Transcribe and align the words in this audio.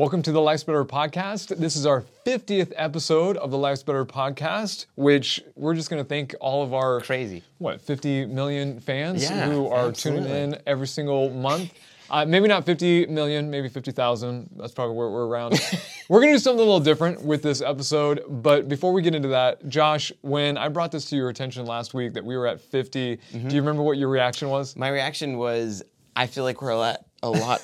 Welcome 0.00 0.22
to 0.22 0.32
the 0.32 0.40
Life's 0.40 0.64
Better 0.64 0.82
podcast. 0.86 1.54
This 1.58 1.76
is 1.76 1.84
our 1.84 2.02
50th 2.24 2.72
episode 2.76 3.36
of 3.36 3.50
the 3.50 3.58
Life's 3.58 3.82
Better 3.82 4.06
podcast, 4.06 4.86
which 4.94 5.42
we're 5.56 5.74
just 5.74 5.90
going 5.90 6.02
to 6.02 6.08
thank 6.08 6.34
all 6.40 6.62
of 6.62 6.72
our 6.72 7.02
Crazy. 7.02 7.42
what 7.58 7.82
50 7.82 8.24
million 8.24 8.80
fans 8.80 9.22
Yeah, 9.22 9.50
who 9.50 9.66
are 9.68 9.88
absolutely. 9.88 10.26
tuning 10.30 10.52
in 10.54 10.62
every 10.66 10.86
single 10.86 11.28
month. 11.28 11.74
Uh, 12.08 12.24
maybe 12.24 12.48
not 12.48 12.64
50 12.64 13.08
million, 13.08 13.50
maybe 13.50 13.68
50,000. 13.68 14.48
That's 14.56 14.72
probably 14.72 14.96
where 14.96 15.10
we're 15.10 15.26
around. 15.26 15.60
we're 16.08 16.20
going 16.20 16.32
to 16.32 16.36
do 16.36 16.38
something 16.38 16.60
a 16.60 16.64
little 16.64 16.80
different 16.80 17.20
with 17.22 17.42
this 17.42 17.60
episode. 17.60 18.22
But 18.26 18.70
before 18.70 18.94
we 18.94 19.02
get 19.02 19.14
into 19.14 19.28
that, 19.28 19.68
Josh, 19.68 20.10
when 20.22 20.56
I 20.56 20.68
brought 20.68 20.92
this 20.92 21.10
to 21.10 21.16
your 21.16 21.28
attention 21.28 21.66
last 21.66 21.92
week 21.92 22.14
that 22.14 22.24
we 22.24 22.38
were 22.38 22.46
at 22.46 22.58
50, 22.62 23.18
Mm-hmm. 23.18 23.48
do 23.48 23.54
you 23.54 23.60
remember 23.60 23.82
what 23.82 23.98
your 23.98 24.08
reaction 24.08 24.48
was? 24.48 24.76
My 24.76 24.88
reaction 24.88 25.36
was, 25.36 25.82
I 26.16 26.26
feel 26.26 26.44
like 26.44 26.62
we're 26.62 26.70
a 26.70 26.78
lot, 26.78 27.04
a 27.22 27.28
lot 27.28 27.62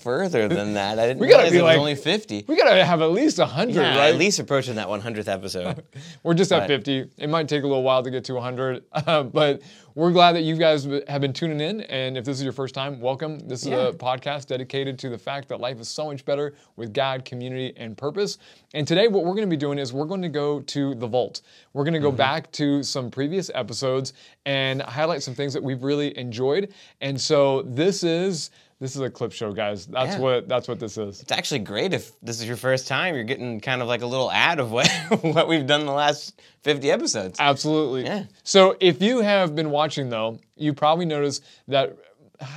further 0.00 0.48
than 0.48 0.74
that. 0.74 0.98
I 0.98 1.06
didn't 1.08 1.20
We 1.20 1.28
gotta 1.28 1.50
realize 1.50 1.52
be 1.52 1.58
it 1.58 1.62
was 1.62 1.68
like- 1.68 1.78
only 1.78 1.94
50. 1.94 2.44
We 2.48 2.56
got 2.56 2.72
to 2.72 2.84
have 2.84 3.02
at 3.02 3.10
least 3.12 3.38
100, 3.38 3.74
yeah, 3.74 3.96
right? 3.98 4.08
at 4.14 4.16
least 4.16 4.38
approaching 4.38 4.74
that 4.76 4.88
100th 4.88 5.28
episode. 5.28 5.82
We're 6.22 6.34
just 6.34 6.52
at 6.52 6.66
50. 6.66 7.10
It 7.18 7.28
might 7.30 7.48
take 7.48 7.62
a 7.62 7.66
little 7.66 7.82
while 7.82 8.02
to 8.02 8.10
get 8.10 8.24
to 8.24 8.34
100, 8.34 8.84
uh, 8.92 9.22
but 9.24 9.62
we're 9.96 10.12
glad 10.12 10.32
that 10.36 10.42
you 10.42 10.54
guys 10.56 10.84
have 11.08 11.20
been 11.20 11.32
tuning 11.32 11.60
in. 11.60 11.80
And 11.82 12.16
if 12.16 12.24
this 12.24 12.36
is 12.38 12.44
your 12.44 12.52
first 12.52 12.74
time, 12.76 13.00
welcome. 13.00 13.40
This 13.40 13.62
is 13.62 13.68
Yeah. 13.70 13.88
a 13.88 13.92
podcast 13.92 14.46
dedicated 14.46 14.98
to 15.00 15.08
the 15.10 15.18
fact 15.18 15.48
that 15.48 15.58
life 15.60 15.80
is 15.80 15.88
so 15.88 16.06
much 16.06 16.24
better 16.24 16.54
with 16.76 16.94
God, 16.94 17.24
community, 17.24 17.72
and 17.76 17.96
purpose. 17.98 18.38
And 18.72 18.86
today, 18.86 19.08
what 19.08 19.24
we're 19.24 19.32
going 19.34 19.48
to 19.48 19.50
be 19.50 19.56
doing 19.56 19.78
is 19.78 19.92
we're 19.92 20.04
going 20.04 20.22
to 20.22 20.28
go 20.28 20.60
to 20.60 20.94
the 20.94 21.08
vault. 21.08 21.42
We're 21.72 21.82
going 21.82 21.94
to 21.94 22.00
go 22.00 22.12
back 22.12 22.52
to 22.52 22.84
some 22.84 23.10
previous 23.10 23.50
episodes 23.52 24.12
and 24.46 24.80
highlight 24.80 25.24
some 25.24 25.34
things 25.34 25.52
that 25.54 25.62
we've 25.62 25.82
really 25.82 26.16
enjoyed. 26.16 26.72
And 27.00 27.20
so 27.20 27.62
this 27.62 28.04
is. 28.04 28.50
This 28.80 28.96
is 28.96 29.02
a 29.02 29.10
clip 29.10 29.32
show, 29.32 29.52
guys. 29.52 29.86
That's 29.86 30.14
Yeah. 30.14 30.20
what 30.20 30.48
that's 30.48 30.66
what 30.66 30.80
this 30.80 30.96
is. 30.96 31.20
it's 31.20 31.32
actually 31.32 31.60
great 31.60 31.92
if 31.92 32.18
this 32.22 32.40
is 32.40 32.46
your 32.48 32.56
first 32.56 32.88
time. 32.88 33.14
You're 33.14 33.24
getting 33.24 33.60
kind 33.60 33.82
of 33.82 33.88
like 33.88 34.00
a 34.00 34.06
little 34.06 34.30
ad 34.30 34.58
of 34.58 34.72
what, 34.72 34.88
what 35.20 35.48
we've 35.48 35.66
done 35.66 35.84
the 35.84 35.92
last 35.92 36.40
50 36.62 36.90
episodes. 36.90 37.38
Absolutely. 37.38 38.04
Yeah. 38.04 38.24
So 38.42 38.76
if 38.80 39.02
you 39.02 39.20
have 39.20 39.54
been 39.54 39.70
watching 39.70 40.08
though, 40.08 40.38
you 40.56 40.72
probably 40.72 41.04
noticed 41.04 41.44
that 41.68 41.94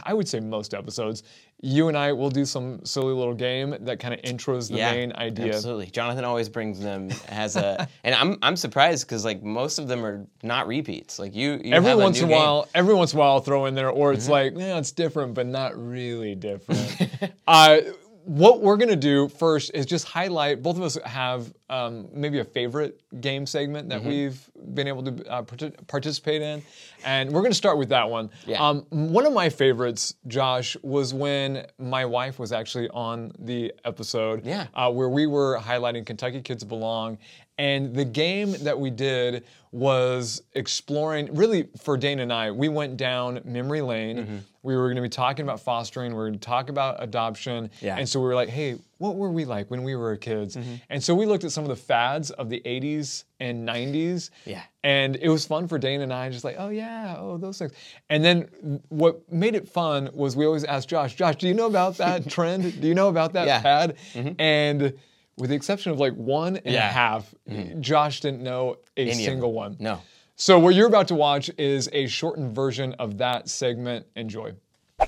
I 0.06 0.14
would 0.14 0.30
say 0.30 0.40
most 0.40 0.74
episodes, 0.74 1.24
you 1.66 1.88
and 1.88 1.98
I 1.98 2.12
will 2.12 2.30
do 2.30 2.44
some 2.44 2.84
silly 2.84 3.14
little 3.14 3.34
game 3.34 3.74
that 3.82 3.98
kind 3.98 4.14
of 4.14 4.22
intros 4.24 4.68
the 4.68 4.76
main 4.76 5.14
idea. 5.14 5.56
Absolutely. 5.56 5.86
Jonathan 5.86 6.26
always 6.26 6.50
brings 6.50 6.78
them 6.78 7.10
as 7.30 7.56
a, 7.56 7.88
and 8.04 8.14
I'm 8.14 8.38
I'm 8.42 8.58
surprised 8.58 9.08
because 9.08 9.24
like 9.24 9.42
most 9.42 9.80
of 9.80 9.88
them 9.88 10.06
are 10.06 10.28
not 10.44 10.68
repeats. 10.68 11.20
Like 11.20 11.34
you, 11.34 11.62
you 11.64 11.74
Every 11.74 11.92
have 11.92 12.00
once 12.00 12.20
in 12.20 12.28
new 12.28 12.34
a 12.34 12.36
game. 12.36 12.44
Mm-hmm. 12.44 12.48
while, 12.48 12.68
every 12.76 12.94
once 12.94 13.14
in 13.14 13.18
a 13.18 13.22
while, 13.22 13.32
I'll 13.32 13.40
throw 13.40 13.66
in 13.68 13.76
there, 13.76 13.90
or 13.90 14.12
it's 14.12 14.28
like, 14.28 14.54
yeah, 14.58 14.78
it's 14.78 14.92
different, 14.92 15.36
but 15.36 15.48
not 15.48 15.72
really 15.78 16.36
different. 16.36 17.10
uh, 17.48 17.78
what 18.26 18.62
we're 18.62 18.78
gonna 18.78 18.96
do 18.96 19.28
first 19.28 19.72
is 19.74 19.86
just 19.86 20.06
highlight. 20.08 20.62
Both 20.64 20.78
of 20.78 20.84
us 20.84 20.98
have 21.06 21.54
um, 21.70 22.08
maybe 22.14 22.40
a 22.40 22.46
favorite 22.46 23.02
game 23.22 23.46
segment 23.46 23.90
Mm-hmm. 23.90 24.04
that 24.04 24.08
we've 24.10 24.50
been 24.74 24.88
able 24.88 25.04
to 25.04 25.30
uh, 25.30 25.42
parti- 25.42 25.72
participate 25.88 26.42
in, 26.42 26.62
and 27.04 27.32
we're 27.32 27.42
gonna 27.42 27.54
start 27.54 27.78
with 27.78 27.90
that 27.90 28.10
one. 28.10 28.30
Yeah. 28.46 28.66
Um, 28.66 28.86
one 28.90 29.26
of 29.26 29.34
my 29.34 29.50
favorites, 29.50 30.16
Josh, 30.28 30.78
was 30.84 31.14
when 31.14 31.66
my 31.78 32.06
wife 32.06 32.40
was 32.40 32.52
actually 32.52 32.90
on 32.90 33.32
the 33.40 33.74
episode. 33.84 34.46
Yeah. 34.46 34.68
Uh, 34.74 34.92
where 34.92 35.10
we 35.10 35.28
were 35.28 35.60
highlighting 35.60 36.06
Kentucky 36.06 36.42
Kids 36.42 36.64
Belong, 36.64 37.18
and 37.58 37.94
the 37.94 38.06
game 38.06 38.52
that 38.64 38.80
we 38.80 38.90
did 38.90 39.44
was 39.72 40.42
exploring. 40.54 41.34
Really, 41.36 41.68
for 41.82 41.98
Dane 41.98 42.20
and 42.20 42.32
I, 42.32 42.52
we 42.52 42.70
went 42.70 42.96
down 42.98 43.42
memory 43.44 43.82
lane. 43.82 44.18
Mm-hmm. 44.18 44.38
We 44.62 44.76
were 44.78 44.84
going 44.88 44.96
to 44.98 45.02
be 45.02 45.10
talking 45.10 45.44
about 45.44 45.60
fostering. 45.60 46.12
We 46.12 46.18
were 46.18 46.28
going 46.30 46.40
to 46.40 46.46
talk 46.46 46.70
about 46.70 47.02
adoption. 47.04 47.70
Yeah. 47.82 47.98
And 47.98 48.08
so 48.08 48.20
we 48.20 48.28
were 48.28 48.36
like, 48.36 48.50
hey, 48.50 48.78
what 49.00 49.16
were 49.18 49.30
we 49.32 49.44
like 49.46 49.70
when 49.72 49.84
we 49.84 49.96
were 49.96 50.16
kids? 50.16 50.56
Mm-hmm. 50.56 50.76
And 50.90 51.04
so 51.04 51.14
we 51.16 51.26
looked 51.26 51.44
at 51.44 51.52
some 51.52 51.64
of 51.64 51.70
the 51.70 51.76
fads 51.76 52.30
of 52.32 52.50
the 52.50 52.62
80s 52.66 53.24
and 53.40 53.68
90s. 53.68 54.30
Yeah. 54.46 54.62
And 54.84 55.16
it 55.18 55.28
was 55.28 55.46
fun 55.46 55.68
for 55.68 55.78
Dane 55.80 56.02
and 56.02 56.14
I, 56.14 56.30
just 56.30 56.44
like, 56.46 56.56
oh 56.60 56.70
yeah, 56.70 57.16
oh 57.20 57.38
those 57.38 57.58
things. 57.58 57.74
And 58.10 58.24
then 58.24 58.82
what 58.90 59.30
made 59.32 59.56
it 59.56 59.68
fun 59.68 60.10
was 60.14 60.36
we 60.38 60.46
always 60.46 60.64
asked 60.64 60.88
Josh, 60.88 61.16
Josh, 61.16 61.36
do 61.38 61.48
you 61.48 61.54
know 61.56 61.68
about 61.68 61.98
that 61.98 62.30
trend? 62.30 62.80
Do 62.80 62.88
you 62.88 62.94
know 62.96 63.10
about 63.10 63.34
that 63.34 63.48
Yeah. 63.48 63.62
fad? 63.62 63.98
And 64.40 64.94
with 65.38 65.50
the 65.50 65.56
exception 65.56 65.92
of 65.92 66.00
like 66.00 66.14
one 66.14 66.58
and 66.58 66.68
a 66.68 66.72
Yeah. 66.72 66.90
half, 66.92 67.34
mm-hmm. 67.50 67.82
Josh 67.82 68.20
didn't 68.22 68.42
know 68.44 68.78
a 68.98 69.02
Any 69.10 69.26
single 69.26 69.54
one. 69.54 69.76
No. 69.80 70.00
So 70.36 70.60
what 70.60 70.76
you're 70.76 70.88
about 70.88 71.08
to 71.10 71.16
watch 71.16 71.50
is 71.58 71.90
a 71.94 72.08
shortened 72.08 72.56
version 72.56 72.94
of 72.94 73.18
that 73.20 73.50
segment. 73.50 74.06
Enjoy. 74.16 74.54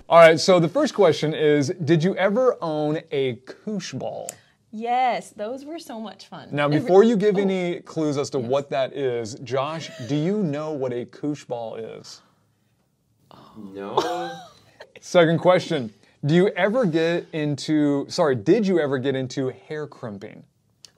All 0.10 0.20
right, 0.20 0.40
so 0.40 0.60
the 0.60 0.68
first 0.70 0.94
question 0.94 1.34
is, 1.34 1.72
did 1.84 2.04
you 2.04 2.16
ever 2.16 2.58
own 2.62 3.00
a 3.12 3.36
koosh 3.46 3.94
ball? 3.94 4.30
Yes, 4.72 5.30
those 5.30 5.64
were 5.64 5.80
so 5.80 6.02
much 6.02 6.28
fun. 6.28 6.50
Now, 6.52 6.68
before 6.68 7.04
you 7.04 7.16
give 7.16 7.38
Oh, 7.38 7.42
any 7.42 7.80
clues 7.80 8.18
as 8.18 8.30
to 8.32 8.40
what 8.40 8.70
that 8.72 8.94
is, 8.94 9.36
Josh, 9.36 9.90
do 10.10 10.16
you 10.16 10.44
know 10.44 10.74
what 10.74 10.92
a 10.92 11.06
koosh 11.06 11.46
ball 11.46 11.76
is? 11.76 12.22
No. 13.58 14.32
Second 15.02 15.40
question, 15.40 15.94
do 16.26 16.34
you 16.34 16.48
ever 16.50 16.86
get 16.86 17.28
into, 17.34 18.06
sorry, 18.10 18.36
did 18.36 18.66
you 18.66 18.80
ever 18.80 18.98
get 18.98 19.16
into 19.16 19.50
hair 19.68 19.88
crimping? 19.88 20.44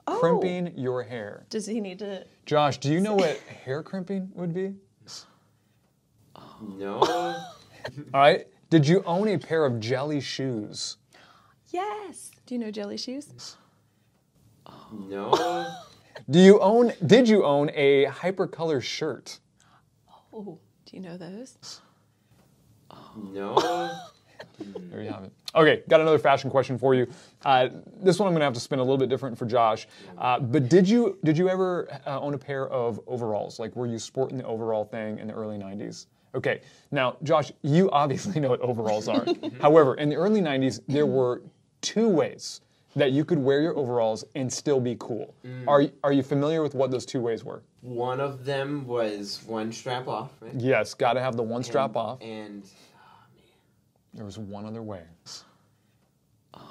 Oh. 0.06 0.18
Crimping 0.20 0.72
your 0.76 1.02
hair. 1.02 1.44
Does 1.50 1.66
he 1.66 1.80
need 1.80 1.98
to? 1.98 2.24
Josh, 2.46 2.78
do 2.78 2.90
you 2.90 3.00
know 3.00 3.14
what 3.14 3.36
hair 3.64 3.82
crimping 3.82 4.30
would 4.34 4.54
be? 4.54 4.74
No. 6.62 7.00
All 7.02 7.42
right. 8.14 8.46
Did 8.70 8.86
you 8.86 9.02
own 9.04 9.28
a 9.28 9.38
pair 9.38 9.64
of 9.64 9.80
jelly 9.80 10.20
shoes? 10.20 10.96
Yes. 11.68 12.30
Do 12.46 12.54
you 12.54 12.58
know 12.58 12.70
jelly 12.70 12.96
shoes? 12.96 13.56
No. 14.92 15.66
Do 16.30 16.40
you 16.40 16.60
own 16.60 16.92
did 17.06 17.28
you 17.28 17.44
own 17.44 17.70
a 17.74 18.06
hypercolor 18.06 18.82
shirt? 18.82 19.38
Oh, 20.32 20.58
do 20.84 20.96
you 20.96 21.00
know 21.00 21.16
those? 21.16 21.80
No. 23.16 23.98
There 24.90 25.02
you 25.02 25.10
have 25.10 25.24
it. 25.24 25.32
Okay, 25.54 25.82
got 25.88 26.00
another 26.00 26.18
fashion 26.18 26.50
question 26.50 26.78
for 26.78 26.94
you. 26.94 27.06
Uh, 27.44 27.68
this 28.02 28.18
one 28.18 28.28
I'm 28.28 28.34
gonna 28.34 28.44
have 28.44 28.54
to 28.54 28.60
spin 28.60 28.78
a 28.78 28.82
little 28.82 28.98
bit 28.98 29.08
different 29.08 29.38
for 29.38 29.46
Josh. 29.46 29.86
Uh, 30.16 30.38
but 30.40 30.68
did 30.68 30.88
you 30.88 31.18
did 31.24 31.38
you 31.38 31.48
ever 31.48 31.88
uh, 32.06 32.20
own 32.20 32.34
a 32.34 32.38
pair 32.38 32.68
of 32.68 33.00
overalls? 33.06 33.58
Like 33.58 33.74
were 33.76 33.86
you 33.86 33.98
sporting 33.98 34.38
the 34.38 34.44
overall 34.44 34.84
thing 34.84 35.18
in 35.18 35.28
the 35.28 35.34
early 35.34 35.58
90s? 35.58 36.06
Okay, 36.34 36.60
now 36.90 37.16
Josh, 37.22 37.52
you 37.62 37.90
obviously 37.90 38.40
know 38.42 38.50
what 38.50 38.60
overalls 38.60 39.08
are. 39.08 39.26
However, 39.60 39.94
in 39.94 40.08
the 40.08 40.16
early 40.16 40.40
90s, 40.40 40.80
there 40.88 41.06
were 41.06 41.42
two 41.80 42.08
ways 42.08 42.60
that 42.96 43.12
you 43.12 43.24
could 43.24 43.38
wear 43.38 43.60
your 43.60 43.76
overalls 43.76 44.24
and 44.34 44.52
still 44.52 44.80
be 44.80 44.96
cool. 44.98 45.34
Are 45.66 45.84
are 46.04 46.12
you 46.12 46.22
familiar 46.22 46.62
with 46.62 46.74
what 46.74 46.90
those 46.90 47.06
two 47.06 47.20
ways 47.20 47.44
were? 47.44 47.62
One 47.80 48.20
of 48.20 48.44
them 48.44 48.86
was 48.86 49.40
one 49.46 49.72
strap 49.72 50.08
off, 50.08 50.32
right? 50.40 50.52
Yes, 50.54 50.94
got 50.94 51.12
to 51.12 51.20
have 51.20 51.36
the 51.36 51.42
one 51.44 51.62
strap 51.62 51.96
off. 51.96 52.20
And 52.20 52.64
There 54.14 54.24
was 54.24 54.38
one 54.38 54.64
other 54.66 54.82
way. 54.82 55.02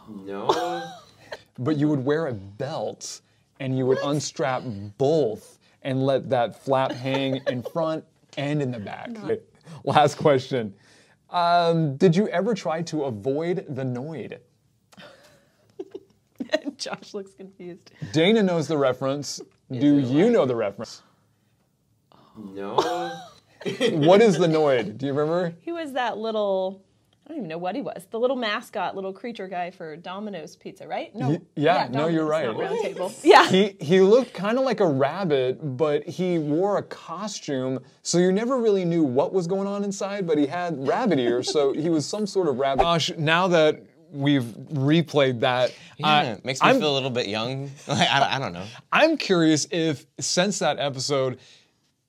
no. 0.10 0.84
But 1.60 1.78
you 1.78 1.88
would 1.88 2.06
wear 2.06 2.28
a 2.28 2.34
belt 2.34 3.22
and 3.60 3.76
you 3.76 3.88
would 3.88 3.98
unstrap 4.04 4.62
both 5.00 5.58
and 5.82 6.06
let 6.06 6.30
that 6.30 6.64
flap 6.64 6.92
hang 6.92 7.42
in 7.48 7.64
front 7.74 8.04
and 8.38 8.62
in 8.62 8.72
the 8.72 8.80
back. 8.80 9.10
Okay, 9.24 9.40
Last 9.84 10.16
question. 10.20 10.74
Um, 11.32 11.98
did 11.98 12.16
you 12.16 12.28
ever 12.30 12.54
try 12.54 12.84
to 12.84 13.06
avoid 13.06 13.66
the 13.70 13.84
Noid? 13.84 14.38
Josh 16.78 17.14
looks 17.16 17.34
confused. 17.34 17.92
Dana 18.14 18.44
knows 18.44 18.68
the 18.68 18.78
reference. 18.78 19.42
Do 19.72 19.98
you 19.98 20.30
know 20.30 20.46
the 20.46 20.56
reference? 20.56 21.02
No. 22.38 22.76
What 23.94 24.22
is 24.22 24.38
the 24.38 24.46
Noid? 24.46 25.00
Do 25.00 25.08
you 25.08 25.14
remember? 25.14 25.56
He 25.62 25.72
was 25.72 25.94
that 25.94 26.20
little. 26.20 26.84
I 27.28 27.32
don't 27.32 27.40
even 27.40 27.50
know 27.50 27.58
what 27.58 27.76
he 27.76 27.82
was. 27.82 28.08
The 28.10 28.18
little 28.18 28.38
mascot, 28.38 28.96
little 28.96 29.12
creature 29.12 29.50
guy 29.50 29.70
for 29.70 29.98
Domino's 29.98 30.56
Pizza, 30.56 30.88
right? 30.88 31.14
No. 31.14 31.32
Y- 31.32 31.42
yeah, 31.58 31.90
no, 31.92 32.08
you're 32.08 32.26
right. 32.26 32.46
Not 32.46 32.58
Round 32.58 32.80
Table. 32.82 33.12
Yeah. 33.24 33.50
He 33.50 33.76
he 33.82 34.00
looked 34.00 34.34
kind 34.34 34.58
of 34.58 34.64
like 34.64 34.80
a 34.80 34.88
rabbit, 34.88 35.76
but 35.76 36.08
he 36.08 36.40
wore 36.40 36.78
a 36.78 36.84
costume, 36.84 37.80
so 38.02 38.18
you 38.18 38.32
never 38.32 38.58
really 38.58 38.86
knew 38.86 39.04
what 39.04 39.34
was 39.34 39.46
going 39.46 39.68
on 39.68 39.84
inside. 39.84 40.26
But 40.26 40.38
he 40.38 40.46
had 40.48 40.88
rabbit 40.88 41.20
ears, 41.20 41.52
so 41.52 41.74
he 41.84 41.90
was 41.90 42.06
some 42.06 42.26
sort 42.26 42.48
of 42.48 42.60
rabbit. 42.60 42.84
Gosh, 42.84 43.12
now 43.18 43.50
that 43.50 43.84
we've 44.10 44.46
replayed 44.72 45.42
that, 45.42 45.74
Yeah, 45.98 46.08
uh, 46.20 46.24
it 46.36 46.46
makes 46.46 46.62
me 46.62 46.70
I'm, 46.70 46.80
feel 46.80 46.94
a 46.94 46.96
little 46.96 47.10
bit 47.10 47.28
young. 47.28 47.70
Like, 47.90 48.10
I, 48.10 48.38
I 48.38 48.40
don't 48.40 48.54
know. 48.54 48.64
I'm 48.90 49.18
curious 49.18 49.68
if 49.70 50.06
since 50.18 50.60
that 50.60 50.80
episode. 50.80 51.40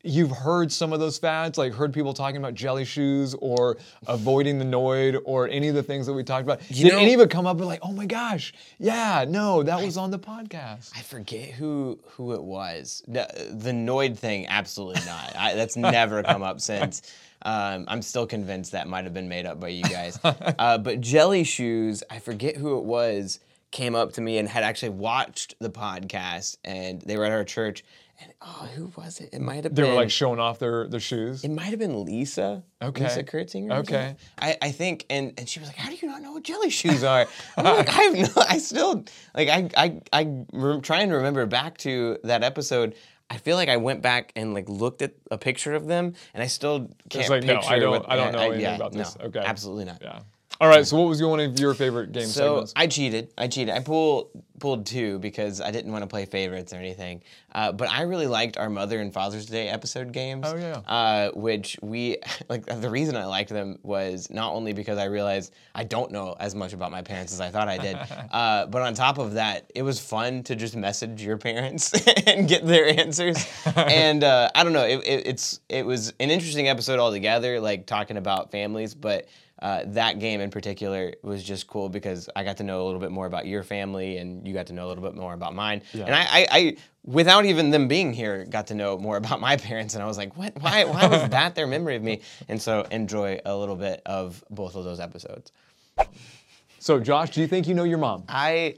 You've 0.05 0.31
heard 0.31 0.71
some 0.71 0.93
of 0.93 1.01
those 1.01 1.19
fads, 1.19 1.59
like 1.59 1.73
heard 1.73 1.93
people 1.93 2.15
talking 2.15 2.37
about 2.37 2.55
jelly 2.55 2.85
shoes 2.85 3.35
or 3.41 3.79
avoiding 4.07 4.61
the 4.61 4.65
Noid 4.65 5.21
or 5.25 5.49
any 5.49 5.67
of 5.69 5.75
the 5.75 5.83
things 5.83 6.07
that 6.07 6.13
we 6.13 6.23
talked 6.23 6.45
about. 6.45 6.61
You 6.71 6.85
Did 6.85 6.93
know- 6.93 6.99
any 7.01 7.15
of 7.15 7.21
it 7.21 7.31
come 7.31 7.47
up 7.47 7.57
and 7.59 7.67
like, 7.67 7.81
oh 7.83 7.93
my 7.93 8.07
gosh, 8.07 8.55
yeah, 8.79 9.25
no, 9.29 9.65
that 9.65 9.83
was 9.85 9.97
on 9.97 10.13
the 10.13 10.19
podcast. 10.19 10.93
I 10.97 11.01
forget 11.03 11.51
who 11.51 11.99
who 12.11 12.33
it 12.33 12.43
was. 12.43 13.03
The, 13.09 13.27
the 13.53 13.73
Noid 13.73 14.17
thing, 14.17 14.47
absolutely 14.47 15.05
not. 15.05 15.35
I, 15.37 15.55
that's 15.55 15.77
never 15.77 16.23
come 16.23 16.43
up 16.43 16.61
since. 16.61 17.03
Um, 17.43 17.85
I'm 17.89 18.03
still 18.03 18.27
convinced 18.27 18.73
that 18.73 18.87
might 18.89 19.05
have 19.05 19.15
been 19.15 19.29
made 19.29 19.47
up 19.47 19.59
by 19.61 19.69
you 19.69 19.83
guys. 19.85 20.19
Uh, 20.25 20.79
but 20.79 21.01
Jelly 21.01 21.45
Shoes, 21.45 22.03
I 22.11 22.19
forget 22.21 22.57
who 22.57 22.79
it 22.79 22.85
was, 22.85 23.41
came 23.71 23.95
up 23.95 24.13
to 24.15 24.21
me 24.21 24.39
and 24.39 24.49
had 24.49 24.65
actually 24.65 24.89
watched 24.91 25.55
the 25.61 25.71
podcast, 25.71 26.57
and 26.65 27.01
they 27.03 27.17
were 27.17 27.25
at 27.25 27.33
our 27.33 27.45
church. 27.45 27.85
And 28.21 28.33
oh, 28.43 28.69
who 28.75 28.91
was 28.97 29.21
it? 29.21 29.31
It 29.33 29.41
might 29.41 29.63
have 29.63 29.65
They 29.65 29.69
been 29.69 29.85
They 29.85 29.91
were 29.91 29.97
like 29.97 30.11
showing 30.11 30.41
off 30.41 30.59
their, 30.59 30.89
their 30.89 30.99
shoes. 31.01 31.45
it 31.45 31.51
might 31.51 31.67
have 31.67 31.79
been 31.79 32.05
Lisa. 32.05 32.65
Okay. 32.83 33.05
Lisa 33.05 33.23
Kurtzinger. 33.23 33.73
Okay. 33.81 34.17
I, 34.41 34.57
I 34.61 34.71
think, 34.73 35.07
and, 35.09 35.33
and 35.39 35.49
she 35.49 35.61
was 35.61 35.69
like, 35.69 35.77
"How 35.77 35.89
do 35.89 35.97
you 36.01 36.09
not 36.09 36.21
know 36.23 36.33
what 36.33 36.43
jelly 36.43 36.71
shoes 36.71 37.05
are?" 37.05 37.27
I'm 37.57 37.65
like, 37.65 37.89
I 37.89 38.03
have 38.03 38.15
no. 38.15 38.43
I 38.49 38.59
still 38.59 39.05
like. 39.35 39.49
I 39.49 39.71
I 39.77 40.01
I 40.13 40.45
rem- 40.53 40.81
try 40.81 41.03
and 41.03 41.13
remember 41.13 41.47
back 41.47 41.79
to 41.79 42.19
that 42.25 42.43
episode. 42.43 42.95
I 43.31 43.37
feel 43.37 43.57
like 43.57 43.69
I 43.69 43.77
went 43.77 44.01
back 44.03 44.33
and 44.37 44.55
like 44.55 44.69
looked 44.69 45.03
at 45.03 45.13
a 45.31 45.39
picture 45.39 45.75
of 45.75 45.87
them, 45.87 46.15
and 46.35 46.43
I 46.43 46.47
still 46.47 46.91
can't 47.11 47.29
like, 47.29 47.45
no. 47.45 47.61
I 47.61 47.79
don't- 47.79 47.91
what- 47.91 48.11
I 48.11 48.17
don't 48.17 48.33
know 48.33 48.39
anything 48.41 48.63
yeah, 48.63 48.77
about 48.77 48.93
this. 48.93 49.17
no, 49.19 49.27
Okay. 49.27 49.41
absolutely 49.41 49.85
not. 49.85 49.99
Yeah. 50.03 50.21
All 50.61 50.69
right. 50.69 50.85
So, 50.85 50.97
what 50.99 51.09
was 51.09 51.23
one 51.23 51.39
of 51.39 51.59
your 51.61 51.73
favorite 51.73 52.11
game 52.11 52.27
So 52.27 52.43
segments? 52.43 52.73
I 52.75 52.87
cheated. 52.89 53.33
I 53.39 53.47
cheated. 53.47 53.75
I 53.75 53.81
pulled 53.81 54.31
pulled 54.59 54.87
two 54.87 55.21
because 55.21 55.61
I 55.61 55.71
didn't 55.71 55.93
want 55.93 56.03
to 56.03 56.09
play 56.09 56.25
favorites 56.25 56.73
or 56.73 56.77
anything. 56.77 57.23
Uh, 57.53 57.71
but 57.71 57.89
I 57.89 58.03
really 58.03 58.27
liked 58.27 58.57
our 58.57 58.69
Mother 58.69 58.99
and 58.99 59.15
Father's 59.15 59.47
Day 59.47 59.69
episode 59.69 60.13
games. 60.13 60.47
Oh, 60.49 60.57
yeah. 60.57 60.79
Uh, 60.79 61.31
which 61.33 61.79
we 61.81 62.17
like. 62.49 62.67
The 62.67 62.91
reason 62.91 63.17
I 63.17 63.27
liked 63.27 63.51
them 63.51 63.79
was 63.85 64.31
not 64.31 64.53
only 64.53 64.73
because 64.73 64.99
I 64.99 65.05
realized 65.05 65.55
I 65.77 65.85
don't 65.85 66.11
know 66.11 66.35
as 66.41 66.57
much 66.57 66.73
about 66.73 66.91
my 66.91 67.03
parents 67.03 67.33
as 67.33 67.41
I 67.41 67.51
thought 67.51 67.69
I 67.69 67.79
did, 67.79 67.97
uh, 68.33 68.67
but 68.67 68.83
on 68.83 68.95
top 68.95 69.19
of 69.19 69.35
that, 69.35 69.71
it 69.77 69.83
was 69.83 70.01
fun 70.01 70.43
to 70.45 70.57
just 70.57 70.75
message 70.75 71.23
your 71.23 71.39
parents 71.39 71.93
and 72.27 72.49
get 72.49 72.67
their 72.67 72.99
answers. 72.99 73.47
and 73.77 74.25
uh, 74.25 74.51
I 74.57 74.65
don't 74.65 74.73
know. 74.73 74.85
It, 74.85 75.07
it, 75.07 75.27
it's 75.29 75.61
it 75.69 75.87
was 75.87 76.09
an 76.19 76.33
interesting 76.33 76.67
episode 76.69 76.99
altogether, 76.99 77.61
like 77.61 77.87
talking 77.87 78.17
about 78.17 78.51
families, 78.51 78.93
but 78.97 79.29
uh, 79.61 79.83
that 79.87 80.19
game 80.21 80.41
in 80.41 80.51
particular 80.51 81.13
was 81.23 81.43
just 81.43 81.67
cool 81.67 81.89
because 81.89 82.29
I 82.37 82.45
got 82.45 82.59
to 82.59 82.63
know 82.63 82.83
a 82.83 82.85
little 82.85 83.01
bit 83.01 83.11
more 83.11 83.27
about 83.27 83.47
your 83.47 83.63
family 83.63 84.19
and 84.19 84.47
you 84.47 84.55
got 84.55 84.67
to 84.69 84.73
know 84.73 84.87
a 84.87 84.89
little 84.89 85.03
bit 85.03 85.15
more 85.15 85.35
about 85.35 85.55
mine. 85.55 85.83
And 85.93 86.15
I, 86.15 86.21
I, 86.21 86.47
I, 86.51 86.77
without 87.05 87.45
even 87.45 87.71
them 87.71 87.89
being 87.89 88.13
here, 88.13 88.45
got 88.45 88.69
to 88.69 88.75
know 88.75 88.99
more 88.99 89.17
about 89.23 89.41
my 89.41 89.57
parents. 89.57 89.95
And 89.95 90.03
I 90.03 90.07
was 90.07 90.17
like, 90.17 90.37
what? 90.37 90.55
Why, 90.61 90.85
why 90.85 91.07
was 91.09 91.29
that 91.31 91.55
their 91.55 91.67
memory 91.67 91.97
of 91.97 92.03
me? 92.03 92.21
And 92.49 92.61
so 92.63 92.83
enjoy 92.91 93.41
a 93.45 93.57
little 93.57 93.77
bit 93.77 94.01
of 94.07 94.45
both 94.51 94.77
of 94.77 94.85
those 94.85 95.01
episodes. 95.01 95.51
so, 96.79 97.01
Josh, 97.01 97.31
do 97.31 97.41
you 97.41 97.49
think 97.49 97.67
you 97.67 97.75
know 97.75 97.85
your 97.85 97.99
mom? 97.99 98.25
I, 98.29 98.77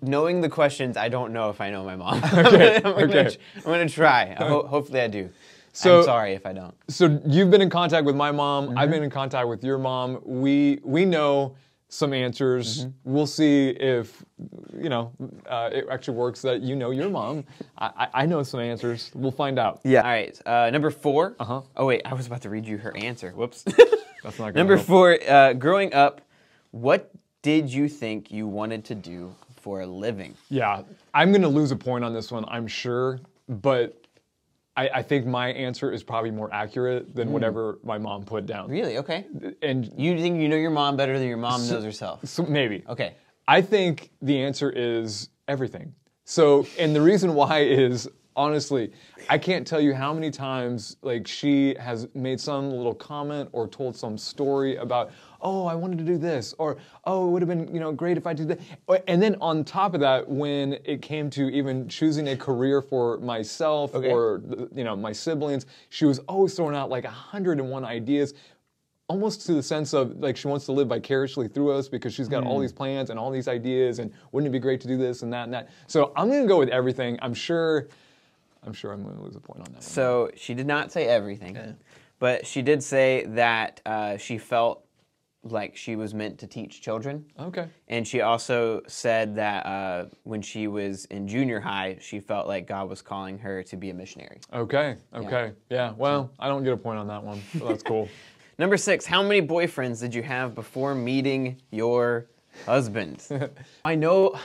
knowing 0.00 0.40
the 0.40 0.48
questions, 0.48 0.96
I 0.96 1.08
don't 1.08 1.32
know 1.32 1.50
if 1.50 1.60
I 1.60 1.70
know 1.70 1.84
my 1.84 1.96
mom. 1.96 2.22
Okay, 2.32 2.76
I'm, 2.76 2.82
gonna, 2.82 3.04
okay. 3.04 3.36
I'm 3.56 3.62
gonna 3.62 3.88
try. 3.88 4.34
Ho- 4.38 4.66
hopefully, 4.66 5.00
I 5.00 5.08
do. 5.08 5.30
So- 5.72 5.98
I'm 5.98 6.04
sorry 6.04 6.34
if 6.34 6.46
I 6.46 6.52
don't. 6.52 6.74
So 6.88 7.20
you've 7.26 7.50
been 7.50 7.62
in 7.62 7.70
contact 7.70 8.04
with 8.04 8.16
my 8.16 8.30
mom. 8.30 8.68
Mm-hmm. 8.68 8.78
I've 8.78 8.90
been 8.90 9.02
in 9.02 9.10
contact 9.10 9.48
with 9.48 9.64
your 9.64 9.78
mom. 9.78 10.20
We 10.24 10.80
we 10.84 11.04
know 11.04 11.56
some 11.88 12.14
answers. 12.14 12.86
Mm-hmm. 12.86 13.12
We'll 13.12 13.26
see 13.26 13.68
if 13.68 14.24
you 14.78 14.88
know 14.88 15.12
uh, 15.46 15.70
it 15.72 15.86
actually 15.90 16.16
works 16.16 16.40
that 16.42 16.62
you 16.62 16.74
know 16.74 16.90
your 16.90 17.10
mom. 17.10 17.44
I, 17.78 18.08
I, 18.14 18.26
know 18.26 18.42
some 18.42 18.60
answers. 18.60 19.10
We'll 19.14 19.30
find 19.30 19.58
out. 19.58 19.80
Yeah. 19.84 20.00
All 20.00 20.08
right. 20.10 20.40
Uh, 20.46 20.70
number 20.70 20.90
4 20.90 21.36
Uh-huh. 21.38 21.60
Oh 21.76 21.86
wait, 21.86 22.02
I 22.06 22.14
was 22.14 22.26
about 22.26 22.40
to 22.42 22.50
read 22.50 22.66
you 22.66 22.78
her 22.78 22.96
answer. 22.96 23.30
Whoops. 23.32 23.62
That's 24.22 24.38
not 24.38 24.38
gonna 24.38 24.52
number 24.54 24.76
help. 24.76 24.86
four. 24.86 25.18
Uh, 25.28 25.52
growing 25.52 25.92
up, 25.92 26.22
what 26.70 27.10
did 27.42 27.72
you 27.72 27.88
think 27.88 28.30
you 28.30 28.46
wanted 28.46 28.84
to 28.86 28.94
do 28.94 29.34
for 29.60 29.82
a 29.82 29.86
living? 29.86 30.34
Yeah, 30.48 30.82
I'm 31.12 31.30
gonna 31.32 31.48
lose 31.48 31.72
a 31.72 31.76
point 31.76 32.04
on 32.04 32.14
this 32.14 32.30
one. 32.30 32.44
I'm 32.48 32.66
sure, 32.66 33.20
but. 33.48 33.98
I, 34.76 34.88
I 34.88 35.02
think 35.02 35.26
my 35.26 35.48
answer 35.48 35.92
is 35.92 36.02
probably 36.02 36.30
more 36.30 36.52
accurate 36.52 37.14
than 37.14 37.28
hmm. 37.28 37.34
whatever 37.34 37.78
my 37.82 37.98
mom 37.98 38.24
put 38.24 38.46
down. 38.46 38.70
Really? 38.70 38.98
Okay. 38.98 39.26
And 39.60 39.92
You 39.96 40.18
think 40.18 40.40
you 40.40 40.48
know 40.48 40.56
your 40.56 40.70
mom 40.70 40.96
better 40.96 41.18
than 41.18 41.28
your 41.28 41.36
mom 41.36 41.66
knows 41.68 41.84
herself? 41.84 42.20
so 42.24 42.44
maybe. 42.44 42.82
Okay. 42.88 43.16
I 43.46 43.60
think 43.60 44.10
the 44.22 44.40
answer 44.40 44.70
is 44.70 45.28
everything. 45.48 45.94
So, 46.24 46.66
and 46.78 46.94
the 46.94 47.02
reason 47.02 47.34
why 47.34 47.60
is 47.60 48.08
honestly, 48.36 48.92
I 49.28 49.38
can't 49.38 49.66
tell 49.66 49.80
you 49.80 49.94
how 49.94 50.12
many 50.12 50.30
times 50.30 50.96
like 51.02 51.26
she 51.26 51.74
has 51.78 52.08
made 52.14 52.40
some 52.40 52.70
little 52.70 52.94
comment 52.94 53.48
or 53.52 53.68
told 53.68 53.96
some 53.96 54.16
story 54.18 54.76
about, 54.76 55.12
oh, 55.40 55.66
I 55.66 55.74
wanted 55.74 55.98
to 55.98 56.04
do 56.04 56.18
this, 56.18 56.54
or 56.58 56.78
oh, 57.04 57.28
it 57.28 57.30
would 57.30 57.42
have 57.42 57.48
been 57.48 57.72
you 57.72 57.80
know 57.80 57.92
great 57.92 58.16
if 58.16 58.26
I 58.26 58.32
did 58.32 58.48
that. 58.48 58.60
And 59.08 59.22
then 59.22 59.36
on 59.40 59.64
top 59.64 59.94
of 59.94 60.00
that, 60.00 60.28
when 60.28 60.78
it 60.84 61.02
came 61.02 61.30
to 61.30 61.50
even 61.50 61.88
choosing 61.88 62.28
a 62.28 62.36
career 62.36 62.82
for 62.82 63.18
myself 63.18 63.94
or 63.94 64.42
you 64.74 64.84
know 64.84 64.96
my 64.96 65.12
siblings, 65.12 65.66
she 65.88 66.04
was 66.04 66.18
always 66.20 66.54
throwing 66.54 66.76
out 66.76 66.90
like 66.90 67.04
a 67.04 67.10
hundred 67.10 67.58
and 67.58 67.70
one 67.70 67.84
ideas 67.84 68.34
almost 69.12 69.44
to 69.44 69.52
the 69.52 69.62
sense 69.62 69.92
of 69.92 70.16
like 70.20 70.38
she 70.38 70.48
wants 70.48 70.64
to 70.64 70.72
live 70.72 70.88
vicariously 70.88 71.46
through 71.46 71.70
us 71.70 71.86
because 71.86 72.14
she's 72.14 72.28
got 72.28 72.44
all 72.44 72.56
hmm. 72.56 72.62
these 72.62 72.72
plans 72.72 73.10
and 73.10 73.18
all 73.18 73.30
these 73.30 73.46
ideas 73.46 73.98
and 73.98 74.10
wouldn't 74.32 74.48
it 74.48 74.52
be 74.52 74.58
great 74.58 74.80
to 74.80 74.88
do 74.88 74.96
this 74.96 75.22
and 75.22 75.30
that 75.32 75.44
and 75.44 75.52
that. 75.52 75.68
So 75.86 76.12
I'm 76.16 76.28
gonna 76.28 76.46
go 76.46 76.58
with 76.58 76.70
everything. 76.70 77.18
I'm 77.20 77.34
sure. 77.34 77.88
I'm 78.64 78.72
sure 78.72 78.92
I'm 78.92 79.02
gonna 79.02 79.22
lose 79.22 79.36
a 79.36 79.40
point 79.40 79.60
on 79.60 79.66
that. 79.66 79.74
one. 79.74 79.82
So 79.82 80.30
she 80.36 80.54
did 80.54 80.66
not 80.66 80.92
say 80.92 81.06
everything, 81.06 81.76
but 82.18 82.46
she 82.46 82.62
did 82.62 82.82
say 82.82 83.24
that 83.26 83.80
uh, 83.84 84.16
she 84.16 84.38
felt 84.38 84.84
like 85.44 85.76
she 85.76 85.96
was 85.96 86.14
meant 86.14 86.38
to 86.38 86.46
teach 86.46 86.80
children. 86.80 87.24
Okay. 87.38 87.66
And 87.88 88.06
she 88.06 88.20
also 88.20 88.80
said 88.86 89.34
that 89.36 89.66
uh, 89.66 90.04
when 90.22 90.40
she 90.40 90.68
was 90.68 91.04
in 91.06 91.26
junior 91.26 91.58
high, 91.58 91.98
she 92.00 92.20
felt 92.20 92.46
like 92.46 92.68
God 92.68 92.88
was 92.88 93.02
calling 93.02 93.38
her 93.38 93.62
to 93.64 93.76
be 93.76 93.90
a 93.90 93.94
missionary. 93.94 94.38
Okay. 94.52 94.96
Okay. 95.12 95.52
Yeah. 95.68 95.94
Well, 95.96 96.30
I 96.38 96.46
don't 96.48 96.62
get 96.62 96.72
a 96.72 96.76
point 96.76 96.98
on 97.00 97.08
that 97.08 97.24
one. 97.24 97.42
So 97.58 97.66
that's 97.66 97.82
cool. 97.82 98.08
Number 98.58 98.76
six, 98.76 99.04
how 99.04 99.22
many 99.22 99.44
boyfriends 99.44 100.00
did 100.00 100.14
you 100.14 100.22
have 100.22 100.54
before 100.54 100.94
meeting 100.94 101.56
your 101.70 102.26
husband? 102.64 103.26
I 103.84 103.96
know 103.96 104.38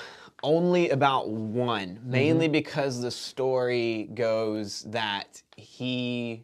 only 0.43 0.89
about 0.89 1.29
one, 1.29 1.99
mainly 2.03 2.47
because 2.47 3.01
the 3.01 3.11
story 3.11 4.09
goes 4.13 4.83
that 4.83 5.41
he, 5.55 6.43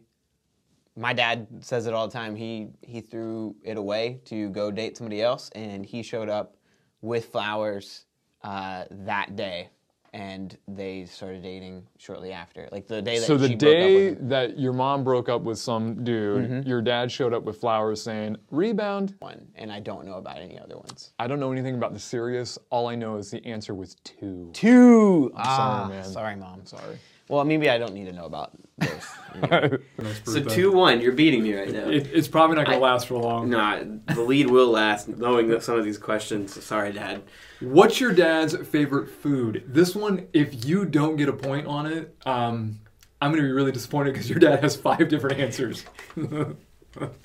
my 0.96 1.12
dad 1.12 1.46
says 1.60 1.86
it 1.86 1.94
all 1.94 2.08
the 2.08 2.12
time. 2.12 2.34
He 2.36 2.68
he 2.82 3.00
threw 3.00 3.54
it 3.62 3.76
away 3.76 4.20
to 4.26 4.50
go 4.50 4.70
date 4.70 4.96
somebody 4.96 5.22
else, 5.22 5.50
and 5.54 5.84
he 5.86 6.02
showed 6.02 6.28
up 6.28 6.56
with 7.02 7.26
flowers 7.26 8.06
uh, 8.42 8.84
that 8.90 9.36
day, 9.36 9.70
and 10.14 10.56
they 10.68 11.04
started 11.06 11.42
dating 11.42 11.84
shortly 11.98 12.30
after, 12.32 12.68
like 12.70 12.86
the 12.86 13.02
day 13.02 13.18
that 13.18 13.26
so 13.26 13.36
the 13.36 13.48
she 13.48 13.56
broke 13.56 13.74
up 13.74 13.76
day 13.76 14.14
that 14.14 14.58
your 14.58 14.72
mom 14.72 15.02
broke 15.02 15.28
up 15.28 15.42
with 15.42 15.58
some 15.58 16.04
dude, 16.04 16.64
your 16.66 16.80
dad 16.80 17.10
showed 17.10 17.34
up 17.34 17.42
with 17.42 17.58
flowers 17.58 18.00
saying, 18.00 18.36
"Rebound." 18.52 19.16
One, 19.18 19.44
and 19.56 19.72
I 19.72 19.80
don't 19.80 20.06
know 20.06 20.14
about 20.14 20.38
any 20.38 20.56
other 20.56 20.78
ones. 20.78 21.12
I 21.18 21.26
don't 21.26 21.40
know 21.40 21.50
anything 21.50 21.74
about 21.74 21.94
the 21.94 21.98
serious. 21.98 22.56
All 22.70 22.86
I 22.86 22.94
know 22.94 23.16
is 23.16 23.32
the 23.32 23.44
answer 23.44 23.74
was 23.74 23.96
two. 24.04 24.50
Two. 24.52 25.32
sorry, 25.34 25.48
ah, 25.48 25.88
man. 25.88 26.04
Sorry, 26.04 26.36
mom. 26.36 26.64
Sorry. 26.64 26.96
Well, 27.28 27.44
maybe 27.44 27.68
I 27.68 27.78
don't 27.78 27.92
need 27.92 28.04
to 28.04 28.12
know 28.12 28.26
about 28.26 28.52
those. 28.78 29.06
anyway. 29.50 29.78
So 30.24 30.42
two 30.42 30.72
one, 30.72 31.00
you're 31.00 31.12
beating 31.12 31.42
me 31.42 31.54
right 31.54 31.70
now. 31.70 31.84
it's 31.86 32.28
probably 32.28 32.56
not 32.56 32.66
gonna 32.66 32.78
last 32.78 33.08
for 33.08 33.14
long. 33.18 33.50
Nah, 33.50 33.80
the 34.06 34.20
lead 34.20 34.48
will 34.50 34.68
last. 34.68 35.08
Knowing 35.08 35.48
that 35.48 35.62
some 35.62 35.78
of 35.78 35.84
these 35.84 35.98
questions, 35.98 36.62
sorry, 36.62 36.92
Dad. 36.92 37.22
What's 37.60 38.00
your 38.00 38.12
dad's 38.12 38.56
favorite 38.68 39.08
food? 39.10 39.64
This 39.66 39.94
one, 39.94 40.28
if 40.32 40.64
you 40.64 40.84
don't 40.84 41.16
get 41.16 41.28
a 41.28 41.32
point 41.32 41.66
on 41.66 41.86
it, 41.86 42.14
um, 42.26 42.78
I'm 43.20 43.30
going 43.30 43.42
to 43.42 43.48
be 43.48 43.52
really 43.52 43.72
disappointed 43.72 44.12
because 44.12 44.28
your 44.28 44.38
dad 44.38 44.60
has 44.60 44.76
five 44.76 45.08
different 45.08 45.40
answers. 45.40 45.84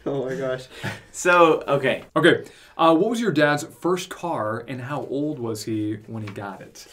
Oh 0.05 0.25
my 0.25 0.33
gosh. 0.35 0.65
So 1.11 1.61
okay, 1.67 2.05
okay, 2.15 2.43
uh, 2.75 2.95
what 2.95 3.09
was 3.11 3.21
your 3.21 3.31
dad's 3.31 3.63
first 3.63 4.09
car 4.09 4.65
and 4.67 4.81
how 4.81 5.05
old 5.05 5.37
was 5.37 5.63
he 5.63 5.97
when 6.07 6.23
he 6.23 6.29
got 6.29 6.61
it? 6.61 6.87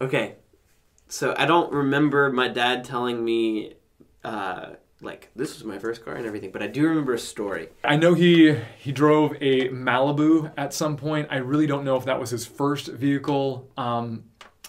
okay. 0.00 0.34
So 1.12 1.34
I 1.36 1.44
don't 1.44 1.70
remember 1.70 2.32
my 2.32 2.48
dad 2.48 2.84
telling 2.84 3.22
me, 3.22 3.74
uh, 4.24 4.70
like 5.02 5.28
this 5.36 5.52
was 5.52 5.62
my 5.62 5.78
first 5.78 6.02
car 6.02 6.14
and 6.14 6.26
everything, 6.26 6.50
but 6.50 6.62
I 6.62 6.68
do 6.68 6.88
remember 6.88 7.12
a 7.12 7.18
story. 7.18 7.68
I 7.84 7.96
know 7.96 8.14
he 8.14 8.56
he 8.78 8.92
drove 8.92 9.32
a 9.42 9.68
Malibu 9.68 10.50
at 10.56 10.72
some 10.72 10.96
point. 10.96 11.28
I 11.30 11.36
really 11.36 11.66
don't 11.66 11.84
know 11.84 11.96
if 11.96 12.06
that 12.06 12.18
was 12.18 12.30
his 12.30 12.46
first 12.46 12.86
vehicle, 12.86 13.70
um, 13.76 14.24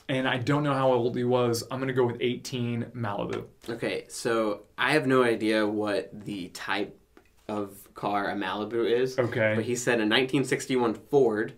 and 0.09 0.27
I 0.27 0.37
don't 0.37 0.63
know 0.63 0.73
how 0.73 0.91
old 0.91 1.15
he 1.15 1.23
was. 1.23 1.63
I'm 1.71 1.79
going 1.79 1.87
to 1.87 1.93
go 1.93 2.05
with 2.05 2.17
18 2.19 2.91
Malibu. 2.93 3.45
Okay, 3.69 4.03
so 4.09 4.63
I 4.77 4.91
have 4.91 5.07
no 5.07 5.23
idea 5.23 5.65
what 5.65 6.25
the 6.25 6.49
type 6.49 6.99
of 7.47 7.87
car 7.93 8.29
a 8.29 8.35
Malibu 8.35 8.85
is. 8.91 9.17
Okay. 9.17 9.53
But 9.55 9.63
he 9.63 9.77
said 9.77 9.93
a 9.93 10.03
1961 10.03 10.95
Ford. 10.95 11.53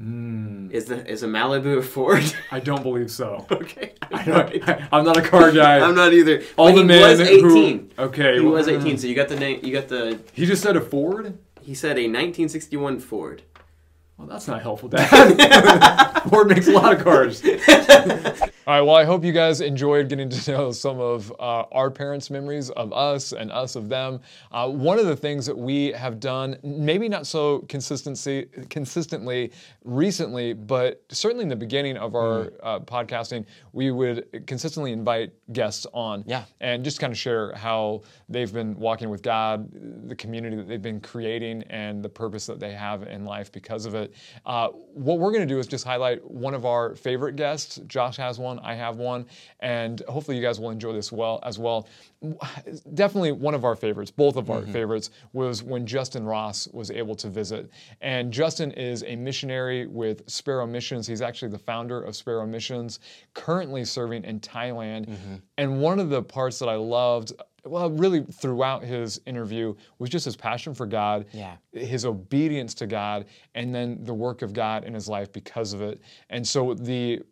Mm. 0.00 0.72
Is 0.72 0.86
the 0.86 1.06
is 1.08 1.22
a 1.22 1.28
Malibu 1.28 1.78
a 1.78 1.82
Ford? 1.82 2.24
I 2.50 2.58
don't 2.58 2.82
believe 2.82 3.10
so. 3.10 3.46
okay. 3.52 3.92
I 4.12 4.24
don't, 4.24 4.68
I'm 4.92 5.04
not 5.04 5.16
a 5.16 5.22
car 5.22 5.52
guy. 5.52 5.78
I'm 5.78 5.94
not 5.94 6.12
either. 6.12 6.42
All 6.56 6.66
But 6.68 6.74
the 6.74 6.80
he 6.80 6.84
men 6.84 7.00
was 7.18 7.20
18. 7.20 7.90
who 7.96 8.02
okay, 8.04 8.34
He 8.34 8.40
well, 8.40 8.54
was 8.54 8.66
uh, 8.68 8.72
18, 8.72 8.98
so 8.98 9.06
you 9.06 9.14
got 9.14 9.28
the 9.28 9.36
name. 9.36 9.60
You 9.62 9.72
got 9.72 9.88
the. 9.88 10.18
He 10.32 10.46
just 10.46 10.62
said 10.62 10.76
a 10.76 10.80
Ford. 10.80 11.38
He 11.60 11.74
said 11.74 11.96
a 11.96 12.02
1961 12.08 13.00
Ford. 13.00 13.42
Well, 14.18 14.26
that's 14.28 14.46
not 14.46 14.62
helpful, 14.62 14.88
Dad. 14.88 16.22
Ford 16.28 16.48
makes 16.48 16.68
a 16.68 16.72
lot 16.72 16.92
of 16.92 17.02
cars. 17.02 17.42
All 18.66 18.72
right. 18.72 18.80
Well, 18.80 18.96
I 18.96 19.04
hope 19.04 19.26
you 19.26 19.32
guys 19.32 19.60
enjoyed 19.60 20.08
getting 20.08 20.30
to 20.30 20.50
know 20.56 20.72
some 20.72 20.98
of 20.98 21.30
uh, 21.32 21.64
our 21.70 21.90
parents' 21.90 22.30
memories 22.30 22.70
of 22.70 22.94
us 22.94 23.32
and 23.32 23.52
us 23.52 23.76
of 23.76 23.90
them. 23.90 24.20
Uh, 24.52 24.70
one 24.70 24.98
of 24.98 25.04
the 25.04 25.14
things 25.14 25.44
that 25.44 25.56
we 25.56 25.92
have 25.92 26.18
done, 26.18 26.56
maybe 26.62 27.06
not 27.06 27.26
so 27.26 27.58
consistency 27.68 28.46
consistently 28.70 29.52
recently, 29.84 30.54
but 30.54 31.04
certainly 31.10 31.42
in 31.42 31.50
the 31.50 31.56
beginning 31.56 31.98
of 31.98 32.14
our 32.14 32.54
uh, 32.62 32.80
podcasting, 32.80 33.44
we 33.74 33.90
would 33.90 34.46
consistently 34.46 34.92
invite 34.92 35.34
guests 35.52 35.86
on. 35.92 36.24
Yeah. 36.26 36.44
And 36.62 36.82
just 36.82 36.98
kind 36.98 37.12
of 37.12 37.18
share 37.18 37.54
how 37.54 38.00
they've 38.30 38.52
been 38.52 38.76
walking 38.76 39.10
with 39.10 39.20
God, 39.20 39.68
the 40.08 40.16
community 40.16 40.56
that 40.56 40.68
they've 40.68 40.80
been 40.80 41.02
creating, 41.02 41.64
and 41.64 42.02
the 42.02 42.08
purpose 42.08 42.46
that 42.46 42.60
they 42.60 42.72
have 42.72 43.02
in 43.02 43.26
life 43.26 43.52
because 43.52 43.84
of 43.84 43.94
it. 43.94 44.14
Uh, 44.46 44.68
what 44.68 45.18
we're 45.18 45.32
going 45.32 45.46
to 45.46 45.54
do 45.54 45.58
is 45.58 45.66
just 45.66 45.84
highlight 45.84 46.24
one 46.30 46.54
of 46.54 46.64
our 46.64 46.94
favorite 46.94 47.36
guests. 47.36 47.78
Josh 47.88 48.16
has 48.16 48.38
one, 48.38 48.53
I 48.62 48.74
have 48.74 48.96
one, 48.96 49.26
and 49.60 50.02
hopefully 50.08 50.36
you 50.36 50.42
guys 50.42 50.60
will 50.60 50.70
enjoy 50.70 50.92
this 50.92 51.10
well 51.12 51.40
as 51.42 51.58
well. 51.58 51.88
Definitely 52.94 53.32
one 53.32 53.54
of 53.54 53.64
our 53.64 53.76
favorites, 53.76 54.10
both 54.10 54.36
of 54.36 54.50
our 54.50 54.62
mm-hmm. 54.62 54.72
favorites, 54.72 55.10
was 55.32 55.62
when 55.62 55.86
Justin 55.86 56.24
Ross 56.24 56.68
was 56.72 56.90
able 56.90 57.14
to 57.16 57.28
visit. 57.28 57.70
And 58.00 58.32
Justin 58.32 58.72
is 58.72 59.04
a 59.04 59.16
missionary 59.16 59.86
with 59.86 60.28
Sparrow 60.28 60.66
Missions. 60.66 61.06
He's 61.06 61.22
actually 61.22 61.50
the 61.50 61.58
founder 61.58 62.02
of 62.02 62.16
Sparrow 62.16 62.46
Missions, 62.46 63.00
currently 63.34 63.84
serving 63.84 64.24
in 64.24 64.40
Thailand. 64.40 65.06
Mm-hmm. 65.06 65.34
And 65.58 65.80
one 65.80 65.98
of 65.98 66.10
the 66.10 66.22
parts 66.22 66.58
that 66.58 66.68
I 66.68 66.76
loved 66.76 67.32
well, 67.64 67.90
really 67.90 68.22
throughout 68.24 68.84
his 68.84 69.20
interview 69.26 69.74
was 69.98 70.10
just 70.10 70.24
his 70.24 70.36
passion 70.36 70.74
for 70.74 70.86
God, 70.86 71.26
Yeah. 71.32 71.56
his 71.72 72.04
obedience 72.04 72.74
to 72.74 72.86
God, 72.86 73.26
and 73.54 73.74
then 73.74 74.04
the 74.04 74.14
work 74.14 74.42
of 74.42 74.52
God 74.52 74.84
in 74.84 74.94
his 74.94 75.08
life 75.08 75.32
because 75.32 75.72
of 75.72 75.80
it. 75.80 76.00
And 76.30 76.46
so 76.46 76.74
the 76.74 77.22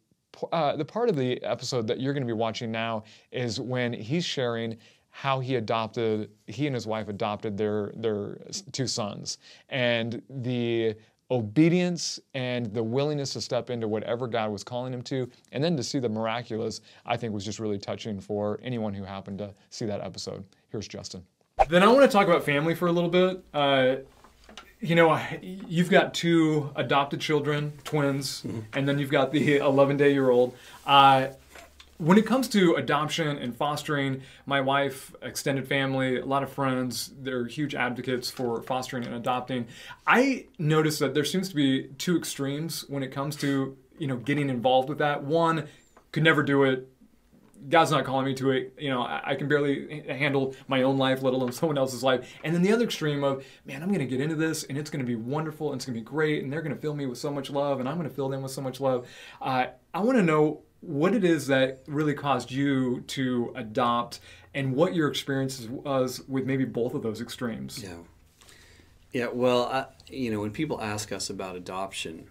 uh, 0.53 0.77
the 0.77 0.85
part 0.85 1.09
of 1.09 1.17
the 1.17 1.43
episode 1.43 1.87
that 1.87 2.01
you're 2.01 2.13
going 2.13 2.23
to 2.23 2.27
be 2.27 2.33
watching 2.33 2.71
now 2.71 3.05
is 3.31 3.61
when 3.61 3.93
he's 3.93 4.25
sharing 4.25 4.77
how 5.11 5.41
he 5.41 5.57
adopted 5.57 6.31
he 6.47 6.67
and 6.67 6.75
his 6.75 6.87
wife 6.87 7.09
adopted 7.09 7.57
their 7.57 7.93
their 7.97 8.39
two 8.73 8.87
sons 8.87 9.37
and 9.69 10.23
the 10.31 10.95
obedience 11.33 12.21
and 12.35 12.67
the 12.75 12.83
willingness 12.83 13.33
to 13.33 13.41
step 13.41 13.71
into 13.71 13.89
whatever 13.89 14.29
God 14.29 14.53
was 14.53 14.63
calling 14.63 14.93
him 14.93 15.01
to, 15.05 15.29
and 15.53 15.65
then 15.65 15.77
to 15.79 15.83
see 15.83 15.99
the 15.99 16.09
miraculous, 16.09 16.83
I 17.07 17.17
think 17.17 17.33
was 17.33 17.45
just 17.45 17.59
really 17.59 17.79
touching 17.79 18.21
for 18.21 18.61
anyone 18.63 18.93
who 18.93 19.03
happened 19.03 19.39
to 19.39 19.55
see 19.71 19.87
that 19.87 20.03
episode. 20.03 20.45
Here's 20.69 20.87
Justin. 20.87 21.25
Then 21.69 21.83
I 21.83 21.87
want 21.89 22.03
to 22.03 22.09
talk 22.09 22.27
about 22.27 22.45
family 22.45 22.75
for 22.75 22.89
a 22.89 22.93
little 22.93 23.09
bit. 23.09 23.43
Uh, 23.55 23.97
you 24.83 24.97
know, 24.97 25.17
you've 25.41 25.89
got 25.89 26.13
two 26.13 26.71
adopted 26.75 27.21
children, 27.21 27.73
twins, 27.85 28.45
and 28.73 28.89
then 28.89 28.99
you've 28.99 29.11
got 29.11 29.31
the 29.31 29.59
11 29.59 29.97
day 29.97 30.13
year 30.13 30.29
old. 30.29 30.55
Uh, 30.85 31.29
when 31.99 32.19
it 32.19 32.27
comes 32.27 32.49
to 32.49 32.75
adoption 32.75 33.39
and 33.39 33.57
fostering, 33.57 34.23
my 34.45 34.61
wife, 34.61 35.15
extended 35.23 35.69
family, 35.69 36.19
a 36.19 36.25
lot 36.25 36.43
of 36.43 36.53
friends, 36.53 37.13
they're 37.21 37.47
huge 37.47 37.77
advocates 37.77 38.29
for 38.29 38.61
fostering 38.63 39.05
and 39.05 39.15
adopting. 39.15 39.69
I 40.05 40.47
notice 40.59 40.99
that 40.99 41.15
there 41.15 41.25
seems 41.25 41.49
to 41.51 41.55
be 41.55 41.85
two 41.99 42.17
extremes 42.17 42.85
when 42.89 43.05
it 43.05 43.13
comes 43.13 43.37
to, 43.37 43.77
you 43.99 44.09
know, 44.09 44.17
getting 44.17 44.51
involved 44.51 44.89
with 44.89 44.99
that. 44.99 45.23
One 45.23 45.69
could 46.11 46.25
never 46.25 46.43
do 46.43 46.65
it. 46.65 46.89
God's 47.69 47.91
not 47.91 48.05
calling 48.05 48.27
me 48.27 48.35
to 48.35 48.51
it. 48.51 48.75
You 48.79 48.91
know, 48.91 49.03
I, 49.03 49.21
I 49.25 49.35
can 49.35 49.49
barely 49.49 50.03
handle 50.09 50.55
my 50.69 50.83
own 50.83 50.99
life, 50.99 51.23
let 51.23 51.35
alone 51.35 51.53
someone 51.53 51.79
else's 51.79 52.03
life. 52.03 52.33
And 52.45 52.55
then 52.55 52.63
the 52.63 52.73
other 52.73 52.85
extreme 52.85 53.25
of, 53.25 53.45
man, 53.65 53.83
I'm 53.83 53.89
going 53.89 54.01
to 54.01 54.07
get 54.07 54.21
into 54.21 54.37
this 54.37 54.65
and 54.65 54.77
it's 54.77 54.91
going 54.91 55.05
to 55.05 55.07
be 55.07 55.17
wonderful 55.17 55.73
and 55.73 55.79
it's 55.79 55.87
going 55.87 55.95
to 55.95 56.01
be 56.01 56.05
great 56.05 56.43
and 56.43 56.53
they're 56.53 56.63
going 56.63 56.75
to 56.75 56.81
fill 56.81 56.95
me 56.95 57.07
with 57.07 57.19
so 57.19 57.31
much 57.33 57.51
love 57.51 57.81
and 57.81 57.89
I'm 57.89 57.97
going 57.97 58.09
to 58.09 58.15
fill 58.15 58.29
them 58.29 58.43
with 58.43 58.53
so 58.53 58.63
much 58.63 58.81
love. 58.81 59.07
Uh, 59.41 59.67
I 59.95 60.01
want 60.01 60.19
to 60.19 60.23
know 60.23 60.63
what 60.81 61.15
it 61.15 61.25
is 61.25 61.47
that 61.47 61.83
really 61.87 62.15
caused 62.15 62.51
you 62.51 63.03
to 63.03 63.53
adopt 63.55 64.21
and 64.55 64.75
what 64.75 64.95
your 64.95 65.09
experiences 65.09 65.69
was 65.69 66.21
with 66.29 66.45
maybe 66.45 66.65
both 66.65 66.95
of 66.95 67.03
those 67.03 67.21
extremes. 67.21 67.83
Yeah. 67.83 67.97
Yeah, 69.13 69.29
well, 69.31 69.65
I, 69.65 69.87
you 70.09 70.31
know, 70.31 70.41
when 70.41 70.53
people 70.53 70.81
ask 70.81 71.13
us 71.13 71.29
about 71.29 71.55
adoption, 71.55 72.29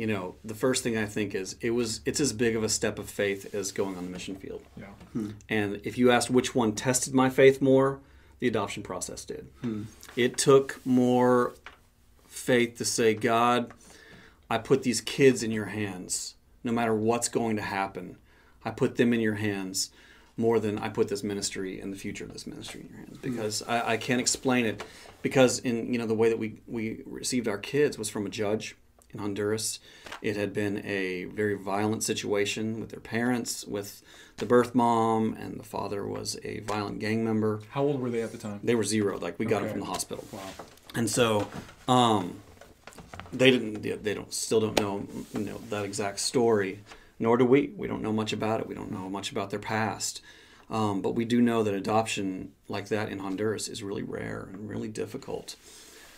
you 0.00 0.06
know, 0.06 0.34
the 0.42 0.54
first 0.54 0.82
thing 0.82 0.96
I 0.96 1.04
think 1.04 1.34
is 1.34 1.56
it 1.60 1.72
was 1.72 2.00
it's 2.06 2.20
as 2.20 2.32
big 2.32 2.56
of 2.56 2.64
a 2.64 2.70
step 2.70 2.98
of 2.98 3.10
faith 3.10 3.54
as 3.54 3.70
going 3.70 3.98
on 3.98 4.06
the 4.06 4.10
mission 4.10 4.34
field. 4.34 4.62
Yeah. 4.74 4.86
Hmm. 5.12 5.30
And 5.46 5.78
if 5.84 5.98
you 5.98 6.10
asked 6.10 6.30
which 6.30 6.54
one 6.54 6.72
tested 6.72 7.12
my 7.12 7.28
faith 7.28 7.60
more, 7.60 8.00
the 8.38 8.48
adoption 8.48 8.82
process 8.82 9.26
did. 9.26 9.48
Hmm. 9.60 9.82
It 10.16 10.38
took 10.38 10.80
more 10.86 11.52
faith 12.28 12.78
to 12.78 12.86
say, 12.86 13.12
God, 13.12 13.72
I 14.48 14.56
put 14.56 14.84
these 14.84 15.02
kids 15.02 15.42
in 15.42 15.50
your 15.50 15.66
hands. 15.66 16.34
No 16.64 16.72
matter 16.72 16.94
what's 16.94 17.28
going 17.28 17.56
to 17.56 17.62
happen, 17.62 18.16
I 18.64 18.70
put 18.70 18.96
them 18.96 19.12
in 19.12 19.20
your 19.20 19.34
hands 19.34 19.90
more 20.38 20.58
than 20.58 20.78
I 20.78 20.88
put 20.88 21.08
this 21.08 21.22
ministry 21.22 21.78
and 21.78 21.92
the 21.92 21.98
future 21.98 22.24
of 22.24 22.32
this 22.32 22.46
ministry 22.46 22.80
in 22.80 22.88
your 22.88 22.98
hands. 23.00 23.18
Hmm. 23.18 23.30
Because 23.30 23.62
I, 23.64 23.92
I 23.92 23.96
can't 23.98 24.20
explain 24.20 24.64
it. 24.64 24.82
Because 25.20 25.58
in 25.58 25.92
you 25.92 25.98
know 25.98 26.06
the 26.06 26.14
way 26.14 26.30
that 26.30 26.38
we 26.38 26.62
we 26.66 27.02
received 27.04 27.48
our 27.48 27.58
kids 27.58 27.98
was 27.98 28.08
from 28.08 28.24
a 28.24 28.30
judge 28.30 28.76
in 29.12 29.20
Honduras. 29.20 29.80
It 30.22 30.36
had 30.36 30.52
been 30.52 30.84
a 30.84 31.24
very 31.24 31.54
violent 31.54 32.04
situation 32.04 32.80
with 32.80 32.90
their 32.90 33.00
parents, 33.00 33.64
with 33.64 34.02
the 34.36 34.46
birth 34.46 34.74
mom, 34.74 35.34
and 35.34 35.58
the 35.58 35.64
father 35.64 36.06
was 36.06 36.38
a 36.44 36.60
violent 36.60 36.98
gang 36.98 37.24
member. 37.24 37.60
How 37.70 37.82
old 37.82 38.00
were 38.00 38.10
they 38.10 38.22
at 38.22 38.32
the 38.32 38.38
time? 38.38 38.60
They 38.62 38.74
were 38.74 38.84
zero. 38.84 39.18
Like 39.18 39.38
we 39.38 39.46
got 39.46 39.62
them 39.62 39.70
from 39.70 39.80
the 39.80 39.86
hospital. 39.86 40.24
Wow. 40.32 40.40
And 40.94 41.08
so, 41.08 41.48
um, 41.86 42.40
they 43.32 43.50
didn't. 43.50 43.82
They 43.82 43.92
they 43.92 44.14
don't. 44.14 44.32
Still 44.32 44.60
don't 44.60 44.80
know. 44.80 45.06
You 45.32 45.40
know 45.40 45.60
that 45.70 45.84
exact 45.84 46.20
story. 46.20 46.80
Nor 47.18 47.36
do 47.36 47.44
we. 47.44 47.72
We 47.76 47.86
don't 47.86 48.02
know 48.02 48.12
much 48.12 48.32
about 48.32 48.60
it. 48.60 48.66
We 48.66 48.74
don't 48.74 48.90
know 48.90 49.08
much 49.08 49.30
about 49.30 49.50
their 49.50 49.58
past. 49.58 50.22
Um, 50.70 51.02
but 51.02 51.14
we 51.14 51.24
do 51.24 51.42
know 51.42 51.62
that 51.64 51.74
adoption 51.74 52.52
like 52.68 52.88
that 52.88 53.08
in 53.08 53.18
Honduras 53.18 53.68
is 53.68 53.82
really 53.82 54.04
rare 54.04 54.48
and 54.52 54.68
really 54.68 54.88
difficult. 54.88 55.56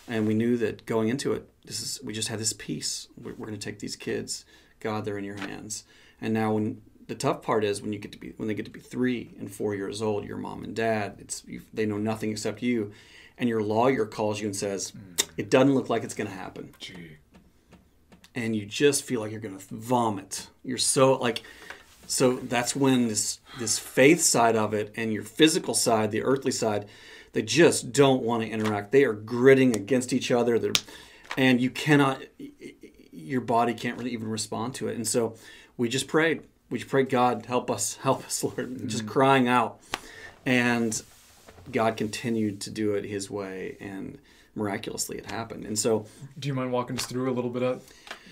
And 0.07 0.27
we 0.27 0.33
knew 0.33 0.57
that 0.57 0.85
going 0.85 1.09
into 1.09 1.33
it, 1.33 1.47
this 1.65 1.81
is 1.81 1.99
we 2.03 2.13
just 2.13 2.27
had 2.27 2.39
this 2.39 2.53
peace. 2.53 3.07
We're, 3.17 3.33
we're 3.33 3.47
going 3.47 3.59
to 3.59 3.65
take 3.65 3.79
these 3.79 3.95
kids. 3.95 4.45
God, 4.79 5.05
they're 5.05 5.17
in 5.17 5.23
your 5.23 5.37
hands. 5.37 5.85
And 6.19 6.33
now, 6.33 6.53
when 6.53 6.81
the 7.07 7.15
tough 7.15 7.41
part 7.41 7.63
is 7.63 7.81
when 7.81 7.93
you 7.93 7.99
get 7.99 8.11
to 8.13 8.17
be 8.17 8.33
when 8.37 8.47
they 8.47 8.53
get 8.53 8.65
to 8.65 8.71
be 8.71 8.79
three 8.79 9.33
and 9.39 9.49
four 9.51 9.75
years 9.75 10.01
old, 10.01 10.25
your 10.25 10.37
mom 10.37 10.63
and 10.63 10.75
dad, 10.75 11.15
it's 11.19 11.43
you, 11.47 11.61
they 11.73 11.85
know 11.85 11.97
nothing 11.97 12.31
except 12.31 12.61
you, 12.61 12.91
and 13.37 13.47
your 13.47 13.61
lawyer 13.61 14.05
calls 14.05 14.39
you 14.41 14.47
and 14.47 14.55
says, 14.55 14.89
hmm. 14.89 15.13
"It 15.37 15.49
doesn't 15.49 15.73
look 15.73 15.89
like 15.89 16.03
it's 16.03 16.15
going 16.15 16.29
to 16.29 16.35
happen." 16.35 16.73
Gee. 16.79 17.17
and 18.35 18.55
you 18.55 18.65
just 18.65 19.03
feel 19.03 19.21
like 19.21 19.31
you're 19.31 19.39
gonna 19.39 19.59
vomit. 19.71 20.47
You're 20.63 20.77
so 20.77 21.13
like, 21.13 21.43
so 22.07 22.33
that's 22.37 22.75
when 22.75 23.07
this 23.07 23.39
this 23.59 23.77
faith 23.79 24.21
side 24.21 24.55
of 24.55 24.73
it 24.73 24.93
and 24.95 25.13
your 25.13 25.23
physical 25.23 25.73
side, 25.73 26.11
the 26.11 26.23
earthly 26.23 26.51
side, 26.51 26.87
they 27.33 27.41
just 27.41 27.91
don't 27.91 28.23
want 28.23 28.43
to 28.43 28.49
interact. 28.49 28.91
They 28.91 29.03
are 29.03 29.13
gritting 29.13 29.75
against 29.75 30.13
each 30.13 30.31
other. 30.31 30.57
They're, 30.57 30.73
and 31.35 31.59
you 31.59 31.69
cannot, 31.69 32.23
your 33.11 33.41
body 33.41 33.73
can't 33.73 33.97
really 33.97 34.11
even 34.11 34.29
respond 34.29 34.75
to 34.75 34.87
it. 34.87 34.95
And 34.95 35.07
so 35.07 35.35
we 35.75 35.89
just 35.89 36.07
prayed. 36.07 36.43
We 36.69 36.79
just 36.79 36.89
prayed, 36.89 37.09
God, 37.09 37.45
help 37.45 37.69
us, 37.69 37.95
help 38.01 38.25
us, 38.25 38.43
Lord. 38.43 38.87
Just 38.87 39.05
mm. 39.05 39.09
crying 39.09 39.47
out, 39.47 39.79
and 40.45 41.01
God 41.71 41.97
continued 41.97 42.61
to 42.61 42.69
do 42.69 42.93
it 42.93 43.05
His 43.05 43.29
way, 43.29 43.77
and 43.79 44.17
miraculously 44.55 45.17
it 45.17 45.31
happened. 45.31 45.65
And 45.65 45.77
so 45.77 46.05
Do 46.37 46.47
you 46.47 46.53
mind 46.53 46.71
walking 46.71 46.97
us 46.97 47.05
through 47.05 47.31
a 47.31 47.33
little 47.33 47.49
bit 47.49 47.63
of 47.63 47.83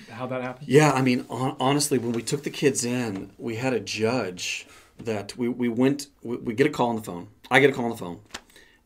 how 0.10 0.28
that 0.28 0.42
happened? 0.42 0.68
yeah, 0.68 0.92
I 0.92 1.02
mean, 1.02 1.26
hon- 1.30 1.56
honestly, 1.60 1.98
when 1.98 2.12
we 2.12 2.22
took 2.22 2.44
the 2.44 2.50
kids 2.52 2.86
in, 2.86 3.32
we 3.40 3.56
had 3.56 3.74
a 3.74 3.80
judge 3.80 4.68
that 5.00 5.36
we, 5.38 5.48
we 5.48 5.68
went, 5.68 6.08
we, 6.22 6.38
we 6.38 6.54
get 6.54 6.68
a 6.68 6.70
call 6.70 6.90
on 6.90 6.96
the 6.96 7.04
phone. 7.04 7.28
I 7.50 7.60
get 7.60 7.72
a 7.72 7.74
call 7.74 7.86
on 7.86 7.92
the 7.92 7.98
phone. 7.98 8.20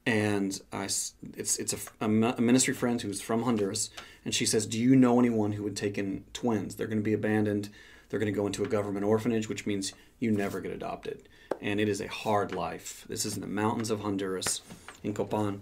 And 0.06 0.60
I, 0.72 0.84
it's, 0.84 1.58
it's 1.58 1.74
a, 1.74 2.06
a 2.06 2.08
ministry 2.08 2.74
friend 2.74 3.02
who's 3.02 3.22
from 3.22 3.44
Honduras. 3.44 3.90
And 4.24 4.36
she 4.36 4.46
says, 4.46 4.66
Do 4.66 4.80
you 4.80 4.96
know 4.96 5.20
anyone 5.20 5.54
who 5.54 5.64
would 5.64 5.76
take 5.76 5.98
in 5.98 6.26
twins? 6.34 6.76
They're 6.76 6.88
going 6.88 7.00
to 7.00 7.04
be 7.04 7.14
abandoned. 7.14 7.70
They're 8.10 8.20
going 8.20 8.32
to 8.32 8.38
go 8.38 8.46
into 8.46 8.64
a 8.64 8.68
government 8.68 9.06
orphanage, 9.06 9.50
which 9.50 9.66
means 9.66 9.94
you 10.20 10.32
never 10.32 10.62
get 10.62 10.72
adopted. 10.72 11.28
And 11.60 11.80
it 11.80 11.90
is 11.90 12.02
a 12.02 12.08
hard 12.08 12.54
life. 12.54 13.06
This 13.08 13.26
is 13.26 13.36
in 13.36 13.42
the 13.42 13.48
mountains 13.48 13.90
of 13.90 14.02
Honduras, 14.02 14.62
in 15.04 15.14
Copan. 15.14 15.62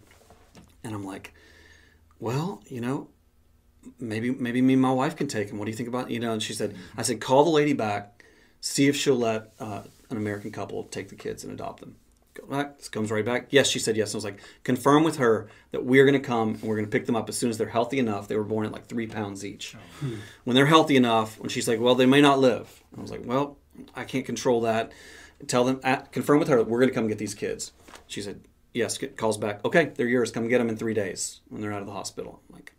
And 0.83 0.93
I'm 0.93 1.05
like, 1.05 1.33
well, 2.19 2.61
you 2.67 2.81
know, 2.81 3.07
maybe 3.99 4.31
maybe 4.31 4.61
me 4.61 4.73
and 4.73 4.81
my 4.81 4.91
wife 4.91 5.15
can 5.15 5.27
take 5.27 5.49
him. 5.49 5.57
What 5.57 5.65
do 5.65 5.71
you 5.71 5.77
think 5.77 5.89
about 5.89 6.11
you 6.11 6.19
know? 6.19 6.33
And 6.33 6.43
she 6.43 6.53
said, 6.53 6.75
I 6.97 7.01
said, 7.01 7.21
call 7.21 7.43
the 7.43 7.49
lady 7.49 7.73
back, 7.73 8.23
see 8.61 8.87
if 8.87 8.95
she'll 8.95 9.15
let 9.15 9.53
uh, 9.59 9.83
an 10.09 10.17
American 10.17 10.51
couple 10.51 10.83
take 10.85 11.09
the 11.09 11.15
kids 11.15 11.43
and 11.43 11.53
adopt 11.53 11.79
them. 11.79 11.95
Go 12.33 12.47
back. 12.47 12.77
This 12.77 12.89
comes 12.89 13.11
right 13.11 13.23
back. 13.23 13.47
Yes, 13.51 13.67
she 13.69 13.77
said 13.77 13.95
yes. 13.95 14.09
And 14.09 14.15
I 14.15 14.17
was 14.17 14.25
like, 14.25 14.39
confirm 14.63 15.03
with 15.03 15.17
her 15.17 15.47
that 15.71 15.85
we're 15.85 16.03
going 16.05 16.19
to 16.19 16.27
come 16.27 16.55
and 16.55 16.63
we're 16.63 16.75
going 16.75 16.87
to 16.87 16.91
pick 16.91 17.05
them 17.05 17.15
up 17.15 17.29
as 17.29 17.37
soon 17.37 17.51
as 17.51 17.59
they're 17.59 17.69
healthy 17.69 17.99
enough. 17.99 18.27
They 18.27 18.35
were 18.35 18.43
born 18.43 18.65
at 18.65 18.71
like 18.71 18.87
three 18.87 19.05
pounds 19.05 19.45
each. 19.45 19.75
When 20.43 20.55
they're 20.55 20.65
healthy 20.65 20.95
enough, 20.95 21.39
when 21.39 21.49
she's 21.49 21.67
like, 21.67 21.79
well, 21.79 21.93
they 21.95 22.07
may 22.07 22.21
not 22.21 22.39
live. 22.39 22.83
I 22.97 23.01
was 23.01 23.11
like, 23.11 23.21
well, 23.25 23.57
I 23.95 24.03
can't 24.03 24.25
control 24.25 24.61
that. 24.61 24.91
Tell 25.45 25.63
them, 25.63 25.79
uh, 25.83 25.97
confirm 26.11 26.39
with 26.39 26.47
her 26.47 26.57
that 26.57 26.67
we're 26.67 26.79
going 26.79 26.89
to 26.89 26.95
come 26.95 27.07
get 27.07 27.17
these 27.19 27.35
kids. 27.35 27.71
She 28.07 28.21
said, 28.21 28.41
yes. 28.73 28.97
Get, 28.97 29.15
calls 29.15 29.37
back. 29.37 29.63
Okay, 29.63 29.91
they're 29.95 30.07
yours. 30.07 30.31
Come 30.31 30.47
get 30.47 30.57
them 30.57 30.69
in 30.69 30.77
three 30.77 30.93
days 30.93 31.41
when 31.49 31.61
they're 31.61 31.73
out 31.73 31.81
of 31.81 31.87
the 31.87 31.93
hospital. 31.93 32.41
I'm 32.49 32.55
like, 32.55 32.73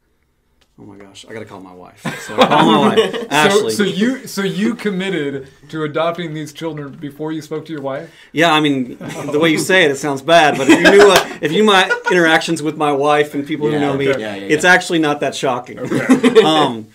Oh 0.77 0.83
my 0.83 0.97
gosh, 0.97 1.25
I 1.29 1.33
gotta 1.33 1.45
call 1.45 1.61
my 1.61 1.73
wife. 1.73 2.03
So 2.27 2.35
I 2.35 2.47
call 2.47 2.67
my 2.67 2.97
wife, 2.97 3.27
Ashley. 3.31 3.73
so 3.75 3.85
you 3.85 4.27
so 4.27 4.43
you 4.43 4.75
committed 4.75 5.49
to 5.69 5.85
adopting 5.85 6.35
these 6.35 6.53
children 6.53 6.91
before 6.97 7.31
you 7.31 7.43
spoke 7.43 7.65
to 7.67 7.73
your 7.73 7.81
wife? 7.81 8.11
Yeah, 8.33 8.53
I 8.53 8.59
mean, 8.59 8.99
the 8.99 9.39
way 9.41 9.51
you 9.51 9.59
say 9.59 9.85
it, 9.85 9.93
it 9.93 9.99
sounds 9.99 10.21
bad. 10.21 10.59
But 10.59 10.69
if 10.69 10.81
you 10.81 10.91
knew, 10.91 11.09
uh, 11.13 11.39
if 11.41 11.53
you 11.53 11.59
knew 11.59 11.65
my 11.71 11.89
interactions 12.11 12.61
with 12.61 12.77
my 12.77 12.91
wife 12.91 13.35
and 13.35 13.47
people 13.47 13.69
who 13.69 13.75
Yeah, 13.75 13.81
know 13.83 13.97
me, 13.97 14.09
okay. 14.09 14.21
Yeah, 14.21 14.35
yeah, 14.35 14.49
it's 14.49 14.65
actually 14.65 14.99
not 14.99 15.21
that 15.21 15.37
shocking. 15.37 15.79
um, 16.45 16.89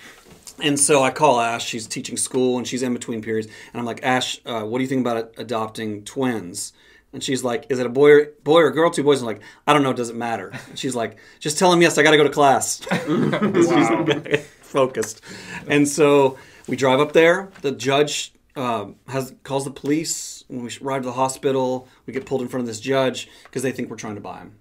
and 0.62 0.78
so 0.78 1.02
I 1.02 1.12
call 1.12 1.40
Ash. 1.40 1.66
She's 1.66 1.88
teaching 1.88 2.18
school 2.18 2.58
and 2.58 2.68
she's 2.68 2.84
in 2.84 2.94
between 2.94 3.22
periods. 3.22 3.48
And 3.72 3.80
I'm 3.80 3.86
like, 3.86 4.04
Ash, 4.04 4.42
uh, 4.46 4.64
what 4.64 4.80
do 4.80 4.84
you 4.84 4.90
think 4.90 5.08
about 5.08 5.34
adopting 5.38 6.04
twins? 6.04 6.74
And 7.12 7.24
she's 7.24 7.44
like, 7.44 7.66
"Is 7.70 7.80
it 7.80 7.86
a 7.86 7.90
boy, 7.90 8.12
or, 8.12 8.26
boy 8.44 8.62
or 8.62 8.72
girl? 8.72 8.92
Two 8.92 9.04
boys?" 9.04 9.22
I'm 9.22 9.26
like, 9.26 9.42
"I 9.66 9.74
don't 9.74 9.84
know. 9.84 9.94
Does 9.94 10.10
it 10.10 10.16
matter?" 10.16 10.52
And 10.70 10.78
she's 10.78 10.96
like, 10.96 11.18
"Just 11.40 11.58
tell 11.58 11.74
him 11.74 11.82
yes. 11.82 11.98
I 11.98 12.04
got 12.04 12.12
to 12.12 12.18
go 12.18 12.24
to 12.24 12.30
class." 12.30 12.80
Focused. 14.62 15.22
And 15.68 15.88
so 15.88 16.38
we 16.68 16.76
drive 16.76 17.00
up 17.00 17.14
there. 17.14 17.50
The 17.62 17.72
judge 17.72 18.34
um, 18.56 18.96
has 19.08 19.34
calls 19.44 19.66
the 19.66 19.72
police. 19.72 20.44
When 20.48 20.64
we 20.64 20.72
arrive 20.84 21.02
to 21.02 21.08
the 21.08 21.14
hospital, 21.14 21.88
we 22.06 22.14
get 22.14 22.26
pulled 22.26 22.42
in 22.42 22.48
front 22.48 22.62
of 22.62 22.68
this 22.68 22.80
judge 22.80 23.30
because 23.44 23.64
they 23.64 23.72
think 23.72 23.90
we're 23.90 23.96
trying 23.98 24.16
to 24.16 24.22
buy 24.22 24.40
him, 24.40 24.54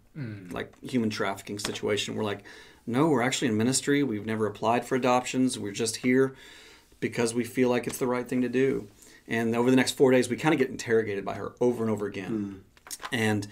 like 0.52 0.73
human 0.83 1.11
trafficking 1.11 1.59
situation. 1.59 2.14
We're 2.14 2.25
like, 2.25 2.45
no, 2.87 3.09
we're 3.09 3.23
actually 3.23 3.49
in 3.49 3.57
ministry. 3.57 4.02
We've 4.02 4.26
never 4.26 4.47
applied 4.47 4.85
for 4.87 4.95
adoptions. 4.95 5.59
We're 5.59 5.73
just 5.73 5.97
here 5.97 6.35
because 7.00 7.35
we 7.35 7.45
feel 7.45 7.69
like 7.69 7.87
it's 7.87 7.99
the 7.99 8.07
right 8.07 8.26
thing 8.26 8.43
to 8.43 8.49
do. 8.49 8.88
And 9.29 9.55
over 9.55 9.71
the 9.71 9.77
next 9.77 9.93
four 9.93 10.11
days, 10.11 10.29
we 10.29 10.37
kind 10.37 10.55
of 10.55 10.59
get 10.59 10.71
interrogated 10.71 11.25
by 11.25 11.35
her 11.35 11.53
over 11.61 11.85
and 11.85 11.93
over 11.93 12.07
again. 12.07 12.31
Hmm. 12.31 12.55
And 13.13 13.47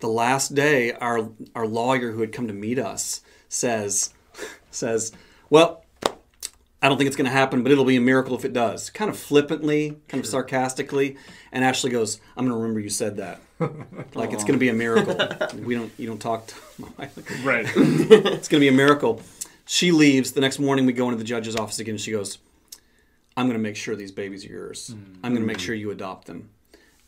the 0.00 0.08
last 0.08 0.54
day, 0.54 0.92
our 0.92 1.30
our 1.54 1.66
lawyer 1.66 2.12
who 2.12 2.20
had 2.20 2.32
come 2.32 2.48
to 2.48 2.54
meet 2.54 2.78
us 2.78 3.20
says 3.48 4.14
says, 4.70 5.12
"Well, 5.50 5.84
I 6.82 6.88
don't 6.88 6.96
think 6.96 7.06
it's 7.06 7.16
going 7.16 7.26
to 7.26 7.30
happen, 7.30 7.62
but 7.62 7.70
it'll 7.70 7.84
be 7.84 7.96
a 7.96 8.00
miracle 8.00 8.34
if 8.34 8.44
it 8.44 8.54
does." 8.54 8.88
Kind 8.90 9.10
of 9.10 9.18
flippantly, 9.18 9.98
kind 10.08 10.24
of 10.24 10.28
sarcastically, 10.28 11.16
and 11.52 11.62
Ashley 11.62 11.90
goes, 11.90 12.18
"I'm 12.36 12.46
going 12.46 12.56
to 12.56 12.60
remember 12.60 12.80
you 12.80 12.90
said 12.90 13.18
that. 13.18 13.40
like 14.14 14.32
it's 14.32 14.44
going 14.44 14.54
to 14.54 14.58
be 14.58 14.70
a 14.70 14.74
miracle. 14.74 15.14
we 15.62 15.74
don't 15.74 15.92
you 15.98 16.06
don't 16.06 16.20
talk 16.20 16.46
to 16.48 16.54
my. 16.78 17.10
Right. 17.44 17.66
It's 17.76 18.48
going 18.48 18.60
to 18.60 18.64
be 18.64 18.68
a 18.68 18.72
miracle." 18.72 19.20
She 19.64 19.92
leaves. 19.92 20.32
The 20.32 20.40
next 20.40 20.58
morning, 20.58 20.86
we 20.86 20.92
go 20.92 21.06
into 21.06 21.18
the 21.18 21.24
judge's 21.24 21.54
office 21.54 21.78
again. 21.78 21.96
She 21.96 22.10
goes, 22.10 22.38
"I'm 23.36 23.46
going 23.46 23.58
to 23.58 23.62
make 23.62 23.76
sure 23.76 23.96
these 23.96 24.12
babies 24.12 24.44
are 24.46 24.50
yours. 24.50 24.94
I'm 25.22 25.32
going 25.32 25.42
to 25.42 25.46
make 25.46 25.58
sure 25.58 25.74
you 25.74 25.90
adopt 25.90 26.26
them." 26.26 26.50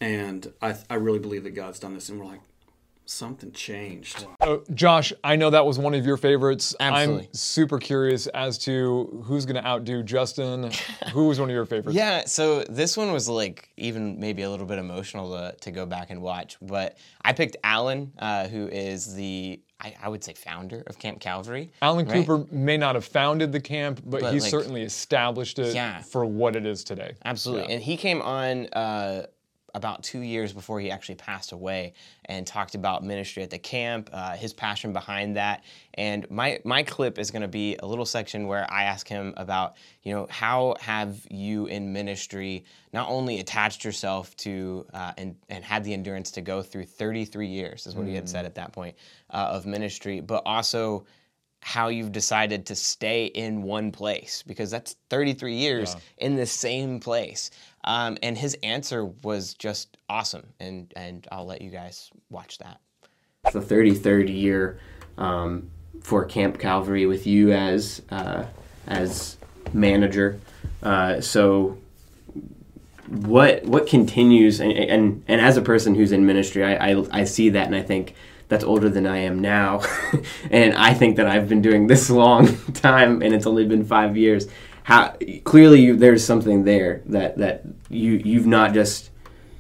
And 0.01 0.53
I, 0.61 0.75
I 0.91 0.97
really 0.97 1.19
believe 1.19 1.45
that 1.45 1.55
God's 1.55 1.79
done 1.79 1.95
this. 1.95 2.09
And 2.09 2.19
we're 2.19 2.27
like, 2.27 2.41
something 3.07 3.53
changed. 3.53 4.27
Uh, 4.41 4.59
Josh, 4.73 5.13
I 5.23 5.37
know 5.37 5.51
that 5.51 5.67
was 5.67 5.79
one 5.79 5.95
of 5.95 6.07
your 6.07 6.17
favorites. 6.17 6.75
Absolutely. 6.81 7.27
I'm 7.27 7.35
super 7.35 7.79
curious 7.79 8.27
as 8.29 8.59
to 8.59 9.23
who's 9.25 9.45
going 9.47 9.63
to 9.63 9.67
outdo 9.67 10.03
Justin. 10.03 10.71
Who 11.13 11.27
was 11.29 11.39
one 11.39 11.49
of 11.49 11.55
your 11.55 11.67
favorites? 11.67 11.97
Yeah, 11.97 12.25
so 12.25 12.65
this 12.65 12.97
one 12.97 13.13
was 13.13 13.29
like 13.29 13.69
even 13.77 14.19
maybe 14.21 14.43
a 14.43 14.51
little 14.51 14.67
bit 14.67 14.79
emotional 14.79 15.33
to, 15.33 15.55
to 15.61 15.71
go 15.71 15.87
back 15.87 16.11
and 16.11 16.23
watch. 16.23 16.57
But 16.61 16.99
I 17.23 17.33
picked 17.33 17.57
Alan, 17.63 18.13
uh, 18.19 18.49
who 18.49 18.69
is 18.69 19.15
the, 19.15 19.61
I, 19.81 19.95
I 20.03 20.09
would 20.09 20.23
say, 20.25 20.33
founder 20.35 20.83
of 20.87 20.99
Camp 20.99 21.21
Calvary. 21.21 21.71
Alan 21.83 22.07
right? 22.07 22.25
Cooper 22.27 22.47
may 22.53 22.77
not 22.77 22.95
have 22.95 23.05
founded 23.05 23.53
the 23.53 23.61
camp, 23.61 24.01
but, 24.07 24.21
But, 24.23 24.33
he 24.33 24.41
like- 24.41 24.51
certainly 24.51 24.83
established 24.83 25.59
it 25.59 25.75
Yeah. 25.75 26.01
for 26.03 26.25
what 26.25 26.57
it 26.57 26.65
is 26.65 26.85
today. 26.85 27.15
Absolutely. 27.25 27.75
And 27.75 27.83
he 27.83 27.97
came 27.97 28.23
on 28.23 28.67
uh, 28.69 29.27
about 29.75 30.03
two 30.03 30.21
years 30.21 30.53
before 30.53 30.81
he 30.81 30.91
actually 30.91 31.17
passed 31.17 31.53
away 31.53 31.93
and 32.27 32.47
talked 32.47 32.75
about 32.75 33.05
ministry 33.05 33.43
at 33.43 33.51
the 33.51 33.59
camp, 33.59 34.09
uh, 34.13 34.37
his 34.37 34.53
passion 34.53 34.93
behind 34.93 35.37
that. 35.37 35.65
And 35.95 36.31
my, 36.31 36.61
my 36.65 36.83
clip 36.83 37.19
is 37.19 37.31
going 37.31 37.43
to 37.43 37.49
be 37.49 37.77
a 37.77 37.87
little 37.87 38.07
section 38.07 38.47
where 38.47 38.67
I 38.71 38.85
ask 38.85 39.09
him 39.09 39.35
about, 39.37 39.77
you 40.03 40.13
know, 40.13 40.27
how 40.31 40.77
have 40.81 41.19
you 41.31 41.67
in 41.67 41.93
ministry 41.93 42.65
not 42.93 43.09
only 43.09 43.41
attached 43.41 43.85
yourself 43.85 44.35
to 44.39 44.87
uh, 44.95 45.13
and, 45.19 45.37
and 45.49 45.65
had 45.65 45.85
the 45.85 45.93
endurance 45.93 46.31
to 46.33 46.41
go 46.41 46.63
through 46.63 46.85
33 46.85 47.49
years, 47.49 47.87
is 47.87 47.95
what 47.95 48.07
he 48.07 48.15
had 48.15 48.29
said 48.29 48.45
at 48.45 48.55
that 48.55 48.73
point, 48.73 48.97
uh, 49.31 49.49
of 49.51 49.67
ministry, 49.67 50.21
but 50.21 50.43
also 50.47 51.05
how 51.65 51.89
you've 51.89 52.13
decided 52.13 52.67
to 52.67 52.77
stay 52.77 53.25
in 53.25 53.63
one 53.63 53.91
place 53.91 54.45
because 54.47 54.71
that's 54.71 54.97
33 55.09 55.55
years 55.55 55.97
in 56.19 56.37
the 56.37 56.45
same 56.45 57.01
place. 57.01 57.51
Um, 57.85 58.17
and 58.23 58.37
his 58.37 58.57
answer 58.63 59.05
was 59.05 59.55
just 59.55 59.99
awesome, 60.09 60.47
and 60.59 60.93
and 60.97 61.27
I'll 61.31 61.47
let 61.47 61.63
you 61.63 61.71
guys 61.71 62.11
watch 62.31 62.59
that. 62.59 62.81
the 63.53 63.61
33rd 63.61 64.35
year 64.35 64.79
um, 65.19 65.71
for 66.03 66.25
Camp 66.25 66.59
Calvary 66.59 67.07
with 67.07 67.27
you 67.27 67.53
as 67.53 68.03
uh, 68.11 68.45
as 68.87 69.37
manager. 69.73 70.41
Uh, 70.83 71.21
so 71.21 71.79
what 73.09 73.65
what 73.65 73.87
continues 73.87 74.61
and, 74.61 74.73
and 74.73 75.23
and 75.29 75.41
as 75.41 75.57
a 75.57 75.63
person 75.63 75.95
who's 75.95 76.13
in 76.13 76.25
ministry, 76.27 76.65
I, 76.65 76.93
I 76.93 77.21
I 77.21 77.25
see 77.25 77.51
that 77.51 77.67
and 77.67 77.77
I 77.77 77.83
think 77.83 78.15
that's 78.49 78.65
older 78.65 78.89
than 78.89 79.07
I 79.07 79.19
am 79.19 79.41
now, 79.41 79.83
and 80.51 80.75
I 80.75 80.95
think 80.95 81.17
that 81.17 81.27
I've 81.27 81.49
been 81.49 81.63
doing 81.63 81.87
this 81.87 82.09
long 82.25 82.57
time 82.73 83.23
and 83.23 83.35
it's 83.35 83.47
only 83.47 83.67
been 83.67 83.85
five 83.85 84.17
years. 84.17 84.47
How 84.85 85.17
clearly 85.45 85.81
you, 85.81 85.97
there's 85.97 86.25
something 86.25 86.65
there 86.65 87.03
that 87.07 87.39
that 87.39 87.65
you 87.89 88.13
you've 88.25 88.47
not 88.47 88.75
just 88.75 89.11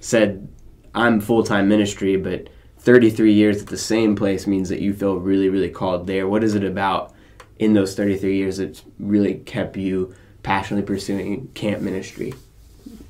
said 0.00 0.48
I'm 0.94 1.20
full 1.20 1.42
time 1.42 1.68
ministry, 1.68 2.16
but 2.16 2.48
33 2.78 3.32
years 3.32 3.62
at 3.62 3.68
the 3.68 3.78
same 3.78 4.14
place 4.14 4.46
means 4.46 4.68
that 4.68 4.80
you 4.80 4.92
feel 4.92 5.16
really, 5.16 5.48
really 5.48 5.70
called 5.70 6.06
there. 6.06 6.28
What 6.28 6.44
is 6.44 6.54
it 6.54 6.62
about 6.62 7.14
in 7.58 7.72
those 7.72 7.94
33 7.94 8.37
years 8.37 8.58
that's 8.58 8.82
really 8.98 9.34
kept 9.34 9.76
you 9.76 10.14
passionately 10.42 10.87
pursuing 10.87 11.48
camp 11.54 11.80
ministry? 11.80 12.34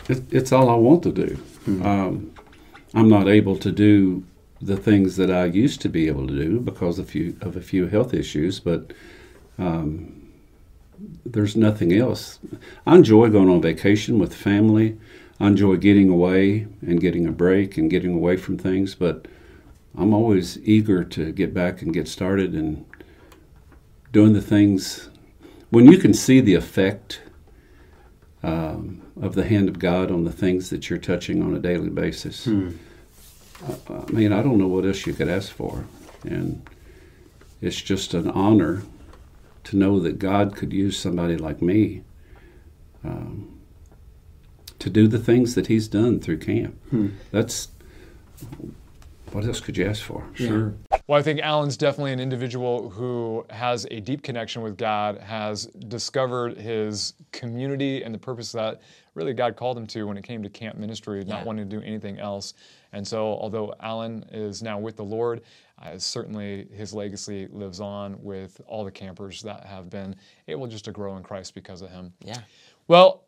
It, 0.09 0.23
it's 0.33 0.53
all 0.53 0.71
I 0.71 0.77
want 0.77 1.03
to 1.03 1.13
do. 1.13 1.39
Um, 1.67 2.33
I'm 2.95 3.09
not 3.09 3.27
able 3.27 3.57
to 3.59 3.73
do 3.73 4.25
the 4.63 4.77
things 4.77 5.17
that 5.17 5.31
I 5.31 5.47
used 5.47 5.81
to 5.83 5.89
be 5.89 6.07
able 6.07 6.27
to 6.29 6.33
do 6.33 6.61
because 6.61 6.99
of, 6.99 7.11
few, 7.11 7.37
of 7.41 7.57
a 7.57 7.61
few 7.61 7.89
health 7.89 8.15
issues, 8.15 8.61
but 8.61 8.93
um, 9.59 10.24
there's 11.25 11.57
nothing 11.57 11.93
else. 11.93 12.39
I 12.87 12.97
enjoy 12.97 13.29
going 13.31 13.49
on 13.49 13.61
vacation 13.61 14.19
with 14.19 14.35
family. 14.35 14.99
I 15.41 15.49
enjoy 15.49 15.77
getting 15.77 16.09
away 16.09 16.67
and 16.83 17.01
getting 17.01 17.27
a 17.27 17.33
break 17.33 17.77
and 17.77 17.91
getting 17.91 18.15
away 18.15 18.37
from 18.37 18.57
things, 18.57 18.95
but 18.95 19.27
I'm 19.97 20.15
always 20.15 20.59
eager 20.67 21.05
to 21.05 21.33
get 21.33 21.53
back 21.53 21.83
and 21.83 21.93
get 21.93 22.09
started 22.09 22.55
and 22.55 22.85
doing 24.13 24.33
the 24.33 24.43
things. 24.43 25.09
When 25.71 25.87
you 25.91 25.99
can 25.99 26.15
see 26.15 26.41
the 26.41 26.55
effect 26.55 27.21
um, 28.45 29.03
of 29.21 29.35
the 29.35 29.45
hand 29.45 29.69
of 29.69 29.79
God 29.79 30.11
on 30.11 30.25
the 30.25 30.33
things 30.33 30.71
that 30.71 30.91
you're 30.91 30.99
touching 30.99 31.43
on 31.43 31.55
a 31.55 31.59
daily 31.59 31.89
basis. 31.89 32.47
I, 33.67 33.93
I 33.93 34.11
mean, 34.13 34.33
I 34.33 34.43
don't 34.43 34.59
know 34.59 34.69
what 34.69 34.85
else 34.85 35.07
you 35.07 35.15
could 35.15 35.29
ask 35.29 35.51
for. 35.51 35.87
And 36.25 36.69
it's 37.61 37.81
just 37.81 38.13
an 38.13 38.31
honor 38.31 38.83
to 39.65 39.77
know 39.77 39.99
that 40.01 40.19
God 40.19 40.55
could 40.55 40.73
use 40.73 40.99
somebody 40.99 41.37
like 41.37 41.61
me 41.61 42.03
um, 43.03 43.61
to 44.79 44.91
do 44.91 45.09
the 45.09 45.19
things 45.19 45.55
that 45.55 45.67
He's 45.67 45.89
done 45.89 46.21
through 46.21 46.39
camp. 46.39 46.79
That's 47.31 47.69
what 49.33 49.45
else 49.45 49.61
could 49.61 49.77
you 49.77 49.87
ask 49.87 50.03
for? 50.03 50.27
Sure. 50.35 50.75
Well, 51.07 51.19
I 51.19 51.23
think 51.23 51.41
Alan's 51.41 51.77
definitely 51.77 52.13
an 52.13 52.21
individual 52.21 52.89
who 52.89 53.45
has 53.51 53.87
a 53.91 54.01
deep 54.01 54.23
connection 54.23 54.63
with 54.63 54.79
God, 54.79 55.19
has 55.19 55.67
discovered 55.67 56.57
his 56.57 57.13
community 57.31 58.03
and 58.03 58.15
the 58.15 58.19
purpose 58.19 58.53
that 58.53 58.81
really 59.13 59.35
God 59.35 59.55
called 59.55 59.77
him 59.77 59.87
to 59.89 60.05
when 60.05 60.17
it 60.17 60.25
came 60.25 60.43
to 60.43 60.49
camp 60.49 60.79
ministry, 60.79 61.23
not 61.25 61.45
wanting 61.45 61.69
to 61.69 61.77
do 61.77 61.85
anything 61.85 62.19
else. 62.19 62.55
And 62.95 63.07
so, 63.07 63.27
although 63.27 63.75
Alan 63.81 64.25
is 64.33 64.63
now 64.63 64.79
with 64.79 64.97
the 64.97 65.05
Lord, 65.05 65.43
uh, 65.83 65.99
certainly 65.99 66.69
his 66.73 66.95
legacy 66.95 67.49
lives 67.51 67.81
on 67.81 68.17
with 68.23 68.59
all 68.67 68.83
the 68.83 68.91
campers 68.91 69.43
that 69.43 69.67
have 69.67 69.91
been 69.91 70.17
able 70.49 70.67
just 70.67 70.87
to 70.87 70.93
grow 70.93 71.19
in 71.19 71.23
Christ 71.23 71.55
because 71.55 71.83
of 71.83 71.91
him. 71.91 72.15
Yeah. 72.21 72.39
Well, 72.89 73.24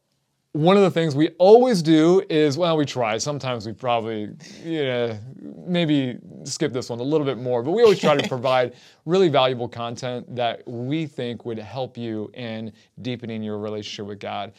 one 0.56 0.78
of 0.78 0.82
the 0.82 0.90
things 0.90 1.14
we 1.14 1.28
always 1.38 1.82
do 1.82 2.22
is, 2.30 2.56
well, 2.56 2.78
we 2.78 2.86
try. 2.86 3.18
Sometimes 3.18 3.66
we 3.66 3.72
probably, 3.74 4.30
you 4.64 4.84
know, 4.84 5.18
maybe 5.66 6.18
skip 6.44 6.72
this 6.72 6.88
one 6.88 6.98
a 6.98 7.02
little 7.02 7.26
bit 7.26 7.36
more, 7.36 7.62
but 7.62 7.72
we 7.72 7.82
always 7.82 7.98
try 7.98 8.16
to 8.16 8.26
provide 8.36 8.74
really 9.06 9.28
valuable 9.28 9.68
content 9.68 10.34
that 10.34 10.66
we 10.66 11.06
think 11.06 11.46
would 11.46 11.58
help 11.58 11.96
you 11.96 12.30
in 12.34 12.72
deepening 13.00 13.42
your 13.42 13.58
relationship 13.58 14.04
with 14.06 14.18
God, 14.18 14.52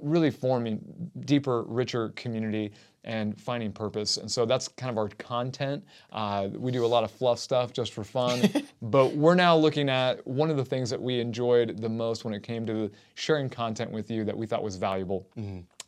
really 0.00 0.30
forming 0.30 0.80
deeper, 1.20 1.62
richer 1.62 2.08
community 2.10 2.72
and 3.04 3.38
finding 3.38 3.70
purpose. 3.70 4.16
And 4.16 4.30
so 4.30 4.46
that's 4.46 4.66
kind 4.66 4.90
of 4.90 4.96
our 4.96 5.08
content. 5.18 5.84
Uh, 6.10 6.48
we 6.54 6.72
do 6.72 6.84
a 6.84 6.88
lot 6.88 7.04
of 7.04 7.10
fluff 7.10 7.38
stuff 7.38 7.74
just 7.74 7.92
for 7.92 8.02
fun, 8.02 8.50
but 8.82 9.14
we're 9.14 9.34
now 9.34 9.54
looking 9.54 9.90
at 9.90 10.26
one 10.26 10.50
of 10.50 10.56
the 10.56 10.64
things 10.64 10.88
that 10.88 11.00
we 11.00 11.20
enjoyed 11.20 11.82
the 11.82 11.88
most 11.88 12.24
when 12.24 12.32
it 12.32 12.42
came 12.42 12.64
to 12.66 12.90
sharing 13.14 13.50
content 13.50 13.90
with 13.90 14.10
you 14.10 14.24
that 14.24 14.36
we 14.36 14.46
thought 14.46 14.62
was 14.62 14.76
valuable. 14.76 15.28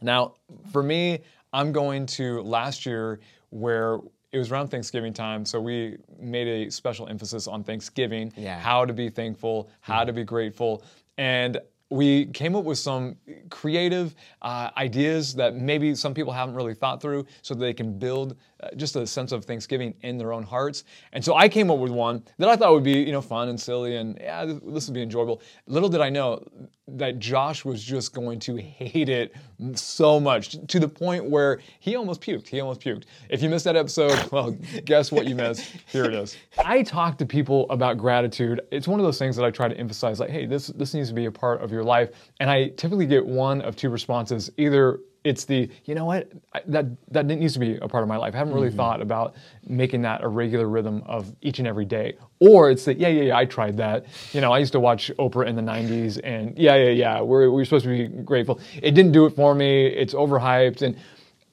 Now, 0.02 0.34
for 0.70 0.82
me, 0.82 1.20
I'm 1.54 1.72
going 1.72 2.04
to 2.06 2.42
last 2.42 2.84
year 2.84 3.20
where 3.48 3.98
it 4.36 4.38
was 4.38 4.52
around 4.52 4.68
Thanksgiving 4.68 5.14
time, 5.14 5.46
so 5.46 5.58
we 5.58 5.96
made 6.20 6.46
a 6.46 6.70
special 6.70 7.08
emphasis 7.08 7.46
on 7.48 7.64
Thanksgiving, 7.64 8.32
Yeah. 8.36 8.58
how 8.60 8.84
to 8.84 8.92
be 8.92 9.08
thankful, 9.08 9.70
how 9.80 10.04
to 10.04 10.12
be 10.12 10.24
grateful, 10.24 10.82
and 11.16 11.58
we 11.90 12.26
came 12.26 12.56
up 12.56 12.64
with 12.64 12.78
some 12.78 13.16
creative 13.48 14.14
uh, 14.42 14.70
ideas 14.76 15.34
that 15.34 15.54
maybe 15.54 15.94
some 15.94 16.14
people 16.14 16.32
haven't 16.32 16.54
really 16.54 16.74
thought 16.74 17.00
through 17.00 17.26
so 17.42 17.54
that 17.54 17.60
they 17.60 17.72
can 17.72 17.98
build 17.98 18.36
uh, 18.60 18.68
just 18.76 18.96
a 18.96 19.06
sense 19.06 19.32
of 19.32 19.44
Thanksgiving 19.44 19.94
in 20.02 20.18
their 20.18 20.32
own 20.32 20.42
hearts. 20.42 20.84
And 21.12 21.24
so 21.24 21.36
I 21.36 21.48
came 21.48 21.70
up 21.70 21.78
with 21.78 21.92
one 21.92 22.24
that 22.38 22.48
I 22.48 22.56
thought 22.56 22.72
would 22.72 22.84
be, 22.84 23.02
you 23.02 23.12
know, 23.12 23.20
fun 23.20 23.48
and 23.48 23.60
silly 23.60 23.96
and 23.96 24.16
yeah, 24.20 24.44
this, 24.44 24.58
this 24.66 24.86
would 24.88 24.94
be 24.94 25.02
enjoyable. 25.02 25.42
Little 25.66 25.88
did 25.88 26.00
I 26.00 26.10
know 26.10 26.42
that 26.88 27.18
Josh 27.18 27.64
was 27.64 27.82
just 27.82 28.14
going 28.14 28.38
to 28.40 28.56
hate 28.56 29.08
it 29.08 29.34
so 29.74 30.20
much 30.20 30.56
to 30.68 30.78
the 30.78 30.88
point 30.88 31.24
where 31.24 31.60
he 31.80 31.96
almost 31.96 32.20
puked. 32.20 32.48
He 32.48 32.60
almost 32.60 32.80
puked. 32.80 33.04
If 33.28 33.42
you 33.42 33.48
missed 33.48 33.64
that 33.64 33.76
episode, 33.76 34.16
well, 34.32 34.56
guess 34.84 35.10
what 35.10 35.26
you 35.26 35.34
missed? 35.34 35.76
Here 35.86 36.04
it 36.04 36.14
is. 36.14 36.36
I 36.58 36.82
talk 36.82 37.18
to 37.18 37.26
people 37.26 37.68
about 37.70 37.98
gratitude. 37.98 38.60
It's 38.70 38.86
one 38.86 39.00
of 39.00 39.04
those 39.04 39.18
things 39.18 39.36
that 39.36 39.44
I 39.44 39.50
try 39.50 39.68
to 39.68 39.76
emphasize 39.76 40.20
like, 40.20 40.30
hey, 40.30 40.46
this 40.46 40.68
this 40.68 40.94
needs 40.94 41.08
to 41.08 41.14
be 41.14 41.26
a 41.26 41.32
part 41.32 41.60
of 41.60 41.72
your 41.72 41.75
life. 41.84 42.10
And 42.40 42.50
I 42.50 42.68
typically 42.70 43.06
get 43.06 43.24
one 43.24 43.60
of 43.62 43.76
two 43.76 43.90
responses. 43.90 44.50
Either 44.56 45.00
it's 45.26 45.44
the, 45.44 45.68
you 45.86 45.94
know 45.96 46.04
what, 46.04 46.30
I, 46.52 46.62
that 46.68 46.86
that 47.10 47.26
needs 47.26 47.54
to 47.54 47.58
be 47.58 47.76
a 47.78 47.88
part 47.88 48.02
of 48.02 48.08
my 48.08 48.16
life. 48.16 48.34
I 48.34 48.38
haven't 48.38 48.54
really 48.54 48.68
mm-hmm. 48.68 48.76
thought 48.76 49.02
about 49.02 49.34
making 49.66 50.02
that 50.02 50.22
a 50.22 50.28
regular 50.28 50.68
rhythm 50.68 51.02
of 51.04 51.34
each 51.42 51.58
and 51.58 51.66
every 51.66 51.84
day. 51.84 52.16
Or 52.38 52.70
it's 52.70 52.84
that, 52.84 52.98
yeah, 52.98 53.08
yeah, 53.08 53.22
yeah, 53.22 53.36
I 53.36 53.44
tried 53.44 53.76
that. 53.78 54.06
You 54.32 54.40
know, 54.40 54.52
I 54.52 54.58
used 54.60 54.72
to 54.72 54.80
watch 54.80 55.10
Oprah 55.18 55.46
in 55.46 55.56
the 55.56 55.62
90s, 55.62 56.20
and 56.22 56.56
yeah, 56.56 56.76
yeah, 56.76 56.90
yeah, 56.90 57.20
we're, 57.20 57.50
we're 57.50 57.64
supposed 57.64 57.86
to 57.86 57.88
be 57.88 58.22
grateful. 58.22 58.60
It 58.80 58.92
didn't 58.92 59.12
do 59.12 59.26
it 59.26 59.30
for 59.30 59.54
me. 59.54 59.86
It's 59.86 60.14
overhyped. 60.14 60.82
And 60.82 60.96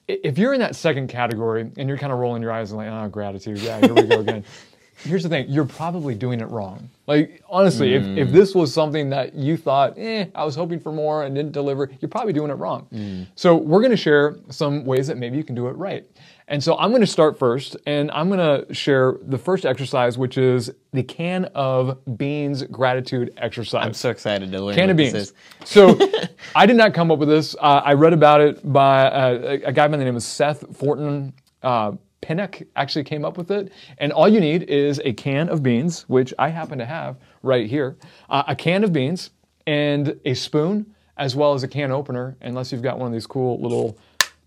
if 0.06 0.38
you're 0.38 0.54
in 0.54 0.60
that 0.60 0.76
second 0.76 1.08
category 1.08 1.70
and 1.76 1.88
you're 1.88 1.98
kind 1.98 2.12
of 2.12 2.18
rolling 2.18 2.42
your 2.42 2.52
eyes 2.52 2.70
and 2.70 2.78
like, 2.78 2.88
oh, 2.88 3.08
gratitude, 3.08 3.58
yeah, 3.58 3.80
here 3.80 3.94
we 3.94 4.02
go 4.02 4.20
again. 4.20 4.44
Here's 4.98 5.22
the 5.22 5.28
thing, 5.28 5.46
you're 5.48 5.64
probably 5.64 6.14
doing 6.14 6.40
it 6.40 6.48
wrong. 6.50 6.88
Like, 7.06 7.42
honestly, 7.48 7.94
if, 7.94 8.04
if 8.16 8.30
this 8.32 8.54
was 8.54 8.72
something 8.72 9.10
that 9.10 9.34
you 9.34 9.56
thought, 9.56 9.98
eh, 9.98 10.26
I 10.34 10.44
was 10.44 10.54
hoping 10.54 10.80
for 10.80 10.92
more 10.92 11.24
and 11.24 11.34
didn't 11.34 11.52
deliver, 11.52 11.90
you're 12.00 12.08
probably 12.08 12.32
doing 12.32 12.50
it 12.50 12.54
wrong. 12.54 13.26
So, 13.34 13.56
we're 13.56 13.82
gonna 13.82 13.96
share 13.96 14.36
some 14.48 14.84
ways 14.84 15.06
that 15.08 15.16
maybe 15.18 15.36
you 15.36 15.44
can 15.44 15.54
do 15.54 15.66
it 15.68 15.72
right. 15.72 16.04
And 16.48 16.62
so, 16.62 16.76
I'm 16.78 16.92
gonna 16.92 17.06
start 17.06 17.38
first, 17.38 17.76
and 17.86 18.10
I'm 18.12 18.28
gonna 18.30 18.72
share 18.72 19.16
the 19.22 19.38
first 19.38 19.66
exercise, 19.66 20.16
which 20.16 20.38
is 20.38 20.70
the 20.92 21.02
can 21.02 21.46
of 21.54 21.98
beans 22.16 22.62
gratitude 22.64 23.32
exercise 23.36 23.84
I'm 23.84 23.94
so 23.94 24.10
excited 24.10 24.50
to 24.52 24.60
learn 24.60 24.74
can 24.74 24.90
of 24.90 24.96
this 24.96 25.12
beans. 25.12 25.32
So 25.64 25.98
I 26.54 26.66
did 26.66 26.76
not 26.76 26.94
come 26.94 27.10
up 27.10 27.18
with 27.18 27.28
this. 27.28 27.54
Uh, 27.58 27.82
I 27.84 27.94
read 27.94 28.12
about 28.12 28.40
it 28.40 28.60
by 28.72 29.06
uh, 29.06 29.38
a 29.42 29.68
a 29.68 29.72
guy 29.72 29.88
by 29.88 29.96
the 29.96 30.04
name 30.04 30.16
of 30.16 30.22
Seth 30.22 30.76
Fortin. 30.76 31.32
Uh, 31.62 31.92
Pinnock 32.24 32.62
actually 32.74 33.04
came 33.04 33.22
up 33.22 33.36
with 33.36 33.50
it, 33.50 33.70
and 33.98 34.10
all 34.10 34.26
you 34.26 34.40
need 34.40 34.62
is 34.62 34.98
a 35.04 35.12
can 35.12 35.50
of 35.50 35.62
beans, 35.62 36.06
which 36.08 36.32
I 36.38 36.48
happen 36.48 36.78
to 36.78 36.86
have 36.86 37.18
right 37.42 37.68
here, 37.68 37.98
uh, 38.30 38.44
a 38.48 38.56
can 38.56 38.82
of 38.82 38.94
beans, 38.94 39.30
and 39.66 40.18
a 40.24 40.32
spoon, 40.32 40.86
as 41.18 41.36
well 41.36 41.52
as 41.52 41.62
a 41.64 41.68
can 41.68 41.92
opener, 41.92 42.34
unless 42.40 42.72
you've 42.72 42.80
got 42.80 42.98
one 42.98 43.08
of 43.08 43.12
these 43.12 43.26
cool 43.26 43.60
little 43.60 43.98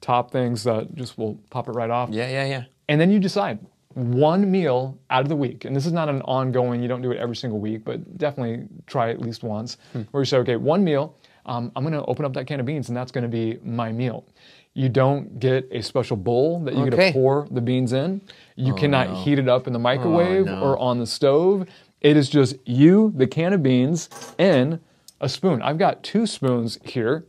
top 0.02 0.32
things 0.32 0.63
that 0.63 0.96
just 0.96 1.20
will 1.20 1.36
pop 1.52 1.68
it 1.68 1.74
right 1.74 1.92
off. 1.92 2.10
Yeah, 2.10 2.28
yeah, 2.30 2.46
yeah. 2.46 2.63
And 2.90 3.00
then 3.00 3.12
you 3.12 3.20
decide 3.20 3.60
one 3.94 4.50
meal 4.50 4.98
out 5.12 5.22
of 5.22 5.30
the 5.30 5.36
week. 5.36 5.66
And 5.66 5.76
this 5.76 5.86
is 5.86 5.94
not 5.94 6.10
an 6.10 6.22
ongoing, 6.24 6.82
you 6.82 6.88
don't 6.88 7.02
do 7.04 7.12
it 7.12 7.18
every 7.18 7.36
single 7.36 7.60
week, 7.60 7.86
but 7.86 8.18
definitely 8.18 8.68
try 8.88 9.12
at 9.12 9.22
least 9.22 9.44
once. 9.44 9.78
Where 10.12 10.22
you 10.22 10.26
say, 10.26 10.38
okay, 10.38 10.56
one 10.56 10.84
meal, 10.84 11.16
um, 11.48 11.72
I'm 11.76 11.84
going 11.84 11.94
to 11.94 12.06
open 12.06 12.26
up 12.26 12.34
that 12.34 12.46
can 12.46 12.60
of 12.60 12.66
beans 12.66 12.90
and 12.90 12.98
that's 12.98 13.12
going 13.12 13.24
to 13.24 13.30
be 13.30 13.60
my 13.64 13.92
meal. 13.92 14.26
You 14.74 14.90
don't 14.90 15.40
get 15.40 15.68
a 15.72 15.82
special 15.82 16.16
bowl 16.18 16.60
that 16.66 16.74
you're 16.76 16.90
going 16.90 16.94
Okay. 16.94 17.08
to 17.08 17.14
pour 17.14 17.48
the 17.50 17.62
beans 17.62 17.94
in. 17.94 18.22
You 18.56 18.76
cannot 18.76 19.24
heat 19.24 19.40
it 19.40 19.50
up 19.50 19.66
in 19.66 19.74
the 19.74 19.80
microwave 19.80 20.46
no. 20.46 20.62
or 20.62 20.78
on 20.78 21.00
the 21.00 21.08
stove. 21.08 21.68
It 22.02 22.16
is 22.16 22.30
just 22.30 22.56
you, 22.66 23.12
the 23.16 23.26
can 23.26 23.54
of 23.54 23.64
beans, 23.64 24.08
and 24.38 24.80
a 25.20 25.28
spoon. 25.30 25.64
I've 25.64 25.80
got 25.80 26.04
two 26.04 26.28
spoons 26.28 26.78
here. 26.84 27.24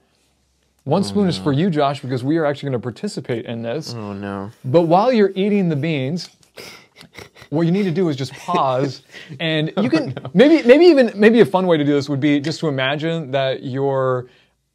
One 0.85 1.05
spoon 1.05 1.27
is 1.29 1.39
for 1.39 1.53
you, 1.53 1.71
Josh, 1.71 2.01
because 2.01 2.23
we 2.25 2.37
are 2.39 2.45
actually 2.47 2.71
going 2.71 2.81
to 2.81 2.83
participate 2.83 3.45
in 3.47 3.63
this. 3.63 3.95
Oh 3.95 4.13
no. 4.13 4.51
But 4.65 4.83
while 4.83 5.11
you're 5.13 5.33
eating 5.35 5.69
the 5.71 5.77
beans, 5.77 6.31
what 7.51 7.63
you 7.63 7.73
need 7.73 7.85
to 7.85 7.91
do 7.91 8.09
is 8.09 8.17
just 8.17 8.33
pause, 8.47 9.03
and 9.41 9.73
you 9.81 9.91
can 9.91 10.15
maybe 10.35 10.67
maybe 10.67 10.87
even 10.87 11.13
maybe 11.15 11.41
a 11.41 11.47
fun 11.47 11.67
way 11.67 11.77
to 11.77 11.85
do 11.85 11.93
this 11.93 12.09
would 12.09 12.21
be 12.21 12.41
just 12.41 12.61
to 12.61 12.69
imagine 12.69 13.31
that 13.33 13.63
you're, 13.63 14.29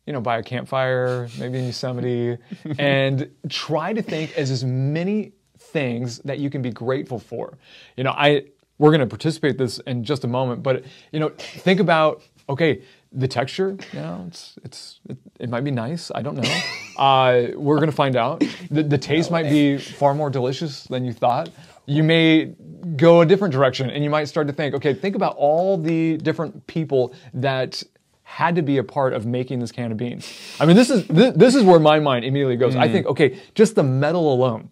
you 0.06 0.14
know, 0.14 0.22
by 0.22 0.38
a 0.38 0.44
campfire, 0.44 1.28
maybe 1.40 1.60
in 1.60 1.66
Yosemite, 1.66 2.38
and 2.80 3.30
try 3.50 3.94
to 3.94 4.02
think 4.02 4.36
as 4.38 4.52
as 4.52 4.64
many 4.64 5.34
things 5.58 6.20
that 6.20 6.40
you 6.40 6.50
can 6.50 6.62
be 6.62 6.72
grateful 6.72 7.20
for. 7.20 7.58
You 7.98 8.04
know, 8.04 8.12
I 8.12 8.46
we're 8.78 8.90
going 8.90 9.02
to 9.02 9.08
participate 9.08 9.58
this 9.58 9.80
in 9.80 10.04
just 10.04 10.24
a 10.24 10.28
moment, 10.28 10.64
but 10.64 10.84
you 11.12 11.20
know, 11.20 11.30
think 11.30 11.80
about 11.80 12.24
okay. 12.50 12.82
The 13.16 13.28
texture, 13.28 13.78
you 13.94 14.00
know, 14.00 14.26
it's 14.28 14.56
it's 14.64 15.00
it, 15.08 15.18
it 15.40 15.48
might 15.48 15.64
be 15.64 15.70
nice. 15.70 16.12
I 16.16 16.22
don't 16.22 16.36
know. 16.36 16.44
Uh, 16.96 17.48
we're 17.56 17.80
gonna 17.80 17.92
find 17.92 18.16
out. 18.16 18.44
The, 18.70 18.84
the 18.84 19.00
taste 19.00 19.32
might 19.32 19.50
be 19.50 19.80
far 19.80 20.14
more 20.14 20.30
delicious 20.30 20.84
than 20.84 21.06
you 21.06 21.12
thought. 21.12 21.50
You 21.86 22.04
may 22.04 22.54
go 22.96 23.22
a 23.22 23.26
different 23.26 23.54
direction, 23.54 23.90
and 23.90 24.04
you 24.04 24.10
might 24.10 24.26
start 24.26 24.48
to 24.48 24.54
think, 24.54 24.76
okay, 24.76 24.94
think 24.94 25.16
about 25.16 25.36
all 25.38 25.78
the 25.78 26.18
different 26.18 26.66
people 26.68 27.14
that 27.34 27.84
had 28.24 28.56
to 28.56 28.62
be 28.62 28.78
a 28.78 28.84
part 28.84 29.14
of 29.14 29.26
making 29.26 29.60
this 29.60 29.72
can 29.72 29.92
of 29.92 29.98
beans. 29.98 30.32
I 30.60 30.66
mean, 30.66 30.76
this 30.76 30.90
is 30.90 31.06
this, 31.08 31.36
this 31.36 31.56
is 31.56 31.64
where 31.64 31.80
my 31.80 32.00
mind 32.00 32.26
immediately 32.26 32.56
goes. 32.56 32.76
I 32.76 32.88
think, 32.90 33.06
okay, 33.08 33.40
just 33.54 33.76
the 33.76 33.84
metal 33.84 34.34
alone 34.34 34.70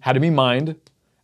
had 0.00 0.12
to 0.12 0.20
be 0.20 0.30
mined, 0.30 0.76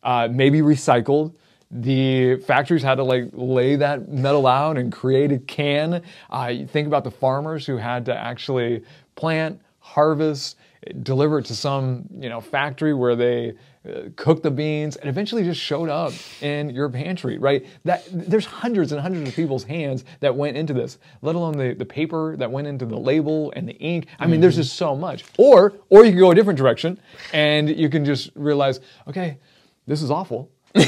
uh, 0.03 0.29
maybe 0.31 0.61
recycled. 0.61 1.35
The 1.71 2.37
factories 2.37 2.83
had 2.83 2.97
to 2.97 3.05
like 3.05 3.29
lay 3.33 3.77
that 3.77 4.09
metal 4.09 4.47
out 4.47 4.77
and 4.77 4.91
create 4.91 5.31
a 5.31 5.39
can. 5.39 6.03
Uh, 6.29 6.55
think 6.67 6.89
about 6.89 7.05
the 7.05 7.13
farmers 7.13 7.65
who 7.65 7.77
had 7.77 8.05
to 8.07 8.17
actually 8.17 8.83
plant, 9.15 9.61
harvest, 9.79 10.57
deliver 11.03 11.39
it 11.39 11.45
to 11.45 11.55
some 11.55 12.05
you 12.19 12.29
know 12.29 12.41
factory 12.41 12.95
where 12.95 13.15
they 13.15 13.55
uh, 13.89 14.11
cook 14.17 14.43
the 14.43 14.51
beans 14.51 14.97
and 14.97 15.09
eventually 15.09 15.43
just 15.43 15.61
showed 15.61 15.89
up 15.89 16.13
in 16.43 16.71
your 16.71 16.89
pantry 16.89 17.39
right? 17.39 17.67
That 17.85 18.05
there's 18.13 18.47
hundreds 18.47 18.93
and 18.93 19.01
hundreds 19.01 19.29
of 19.29 19.35
people's 19.35 19.65
hands 19.65 20.05
that 20.21 20.35
went 20.35 20.57
into 20.57 20.73
this 20.73 20.99
let 21.23 21.35
alone 21.35 21.57
the, 21.57 21.75
the 21.75 21.87
paper 21.87 22.37
that 22.37 22.51
went 22.51 22.67
into 22.67 22.87
the 22.87 22.99
label 22.99 23.53
and 23.57 23.69
the 23.69 23.75
ink. 23.75 24.07
I 24.19 24.27
mean 24.27 24.41
there's 24.41 24.57
just 24.57 24.77
so 24.77 24.95
much. 24.97 25.25
Or 25.39 25.75
or 25.89 26.05
you 26.05 26.11
can 26.13 26.21
go 26.21 26.31
a 26.31 26.35
different 26.35 26.59
direction 26.59 27.01
and 27.33 27.69
you 27.69 27.89
can 27.89 28.05
just 28.05 28.31
realize 28.35 28.81
okay 29.09 29.39
this 29.87 30.03
is 30.03 30.11
awful. 30.11 30.51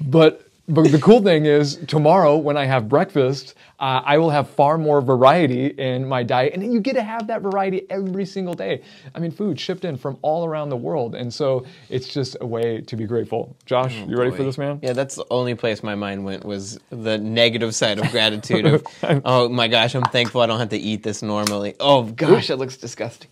But 0.00 0.47
but 0.68 0.90
the 0.92 0.98
cool 0.98 1.22
thing 1.22 1.46
is 1.46 1.76
tomorrow 1.86 2.36
when 2.36 2.56
I 2.56 2.66
have 2.66 2.88
breakfast, 2.88 3.54
uh, 3.80 4.02
I 4.04 4.18
will 4.18 4.30
have 4.30 4.50
far 4.50 4.76
more 4.76 5.00
variety 5.00 5.66
in 5.68 6.06
my 6.06 6.22
diet, 6.22 6.52
and 6.54 6.72
you 6.72 6.80
get 6.80 6.94
to 6.94 7.02
have 7.02 7.26
that 7.28 7.42
variety 7.42 7.86
every 7.90 8.26
single 8.26 8.54
day. 8.54 8.82
I 9.14 9.18
mean, 9.18 9.30
food 9.30 9.58
shipped 9.58 9.84
in 9.84 9.96
from 9.96 10.18
all 10.22 10.44
around 10.44 10.68
the 10.68 10.76
world, 10.76 11.14
and 11.14 11.32
so 11.32 11.64
it's 11.88 12.08
just 12.08 12.36
a 12.40 12.46
way 12.46 12.80
to 12.82 12.96
be 12.96 13.06
grateful. 13.06 13.56
Josh, 13.66 13.94
you 13.96 14.16
ready 14.16 14.30
for 14.36 14.42
this, 14.42 14.58
man? 14.58 14.78
Yeah, 14.82 14.92
that's 14.92 15.14
the 15.14 15.24
only 15.30 15.54
place 15.54 15.82
my 15.82 15.94
mind 15.94 16.24
went 16.24 16.44
was 16.44 16.78
the 16.90 17.16
negative 17.18 17.74
side 17.74 17.98
of 17.98 18.08
gratitude. 18.10 18.66
Of, 18.66 18.84
oh 19.24 19.48
my 19.48 19.68
gosh, 19.68 19.94
I'm 19.94 20.02
thankful 20.04 20.40
I 20.42 20.46
don't 20.46 20.58
have 20.60 20.70
to 20.70 20.78
eat 20.78 21.02
this 21.02 21.22
normally. 21.22 21.74
Oh 21.80 22.02
gosh, 22.04 22.50
it 22.50 22.56
looks 22.56 22.76
disgusting. 22.76 23.30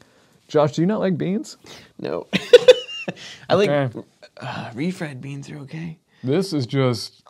Josh, 0.49 0.73
do 0.73 0.81
you 0.81 0.87
not 0.87 1.01
like 1.01 1.19
beans? 1.19 1.57
No. 1.99 2.27
I 3.49 3.55
like 3.55 3.69
Okay. 3.71 4.01
uh, 4.39 4.71
refried 4.75 5.21
beans 5.21 5.51
are 5.51 5.59
okay. 5.59 5.99
This 6.25 6.53
is 6.53 6.67
just. 6.67 7.23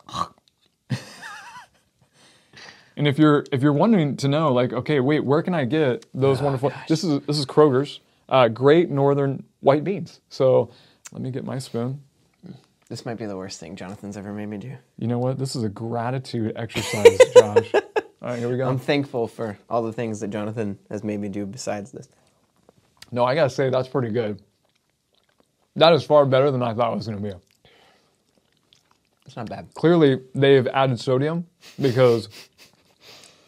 And 2.97 3.07
if 3.07 3.19
you're 3.19 3.45
if 3.51 3.61
you're 3.61 3.73
wondering 3.73 4.17
to 4.17 4.27
know, 4.27 4.51
like, 4.51 4.73
okay, 4.73 4.99
wait, 4.99 5.19
where 5.23 5.43
can 5.43 5.53
I 5.53 5.65
get 5.65 6.07
those 6.15 6.41
wonderful? 6.41 6.73
This 6.89 7.03
is 7.03 7.21
this 7.21 7.37
is 7.37 7.45
Kroger's 7.45 7.99
uh, 8.27 8.47
Great 8.47 8.89
Northern 8.89 9.43
White 9.59 9.83
Beans. 9.83 10.19
So 10.29 10.71
let 11.11 11.21
me 11.21 11.29
get 11.29 11.45
my 11.45 11.59
spoon. 11.59 12.01
This 12.89 13.05
might 13.05 13.17
be 13.17 13.25
the 13.27 13.37
worst 13.37 13.59
thing 13.59 13.75
Jonathan's 13.75 14.17
ever 14.17 14.33
made 14.33 14.47
me 14.47 14.57
do. 14.57 14.75
You 14.97 15.07
know 15.07 15.19
what? 15.19 15.37
This 15.37 15.55
is 15.55 15.63
a 15.63 15.69
gratitude 15.69 16.53
exercise, 16.55 17.19
Josh. 17.35 17.71
All 17.75 17.81
right, 18.21 18.39
here 18.39 18.49
we 18.49 18.57
go. 18.57 18.67
I'm 18.67 18.79
thankful 18.79 19.27
for 19.27 19.59
all 19.69 19.83
the 19.83 19.93
things 19.93 20.19
that 20.21 20.29
Jonathan 20.29 20.79
has 20.89 21.03
made 21.03 21.19
me 21.19 21.29
do 21.29 21.45
besides 21.45 21.91
this. 21.91 22.09
No, 23.11 23.25
I 23.25 23.35
gotta 23.35 23.49
say 23.51 23.69
that's 23.69 23.87
pretty 23.87 24.09
good. 24.09 24.41
That 25.75 25.93
is 25.93 26.03
far 26.03 26.25
better 26.25 26.49
than 26.49 26.63
I 26.63 26.73
thought 26.73 26.93
it 26.93 26.95
was 26.95 27.07
gonna 27.07 27.21
be. 27.21 27.33
It's 29.27 29.35
not 29.35 29.49
bad. 29.49 29.67
Clearly, 29.73 30.21
they've 30.33 30.65
added 30.67 30.99
sodium 30.99 31.45
because 31.79 32.29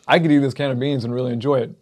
I 0.08 0.20
could 0.20 0.32
eat 0.32 0.40
this 0.40 0.54
can 0.54 0.72
of 0.72 0.80
beans 0.80 1.06
and 1.06 1.14
really 1.14 1.32
enjoy 1.32 1.60
it. 1.60 1.76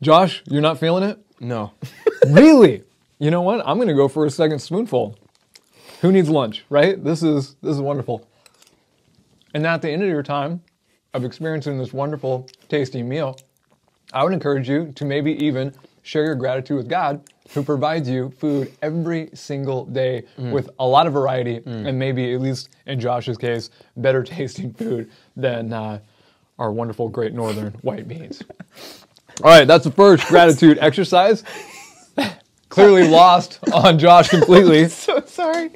Josh, 0.00 0.42
you're 0.46 0.62
not 0.62 0.78
feeling 0.78 1.02
it? 1.02 1.18
No. 1.40 1.72
really? 2.28 2.84
You 3.18 3.30
know 3.30 3.42
what? 3.42 3.60
I'm 3.66 3.78
gonna 3.78 3.94
go 3.94 4.08
for 4.08 4.24
a 4.24 4.30
second 4.30 4.60
spoonful. 4.60 5.18
Who 6.00 6.12
needs 6.12 6.28
lunch, 6.28 6.64
right? 6.70 7.02
This 7.02 7.22
is 7.22 7.56
this 7.60 7.74
is 7.74 7.80
wonderful. 7.80 8.26
And 9.54 9.66
at 9.66 9.82
the 9.82 9.90
end 9.90 10.02
of 10.02 10.08
your 10.08 10.22
time 10.22 10.62
of 11.12 11.24
experiencing 11.24 11.78
this 11.78 11.92
wonderful, 11.92 12.48
tasty 12.68 13.02
meal, 13.02 13.36
I 14.12 14.24
would 14.24 14.32
encourage 14.32 14.68
you 14.68 14.92
to 14.92 15.04
maybe 15.04 15.32
even 15.44 15.74
share 16.02 16.24
your 16.24 16.34
gratitude 16.34 16.76
with 16.76 16.88
God 16.88 17.22
who 17.54 17.62
provides 17.62 18.08
you 18.08 18.30
food 18.38 18.72
every 18.82 19.28
single 19.34 19.84
day 19.86 20.24
with 20.36 20.70
a 20.78 20.86
lot 20.86 21.06
of 21.06 21.12
variety 21.12 21.60
and 21.66 21.98
maybe, 21.98 22.32
at 22.34 22.40
least 22.40 22.70
in 22.86 22.98
Josh's 23.00 23.36
case, 23.36 23.70
better 23.96 24.22
tasting 24.22 24.72
food 24.72 25.10
than 25.36 25.72
uh, 25.72 25.98
our 26.58 26.70
wonderful 26.72 27.08
Great 27.08 27.32
Northern 27.34 27.72
white 27.82 28.06
beans. 28.08 28.42
All 29.42 29.50
right, 29.50 29.66
that's 29.66 29.84
the 29.84 29.90
first 29.90 30.26
gratitude 30.26 30.78
exercise. 30.80 31.42
Clearly 32.72 33.06
lost 33.08 33.58
on 33.70 33.98
Josh 33.98 34.30
completely. 34.30 34.88
so 34.88 35.20
sorry. 35.26 35.70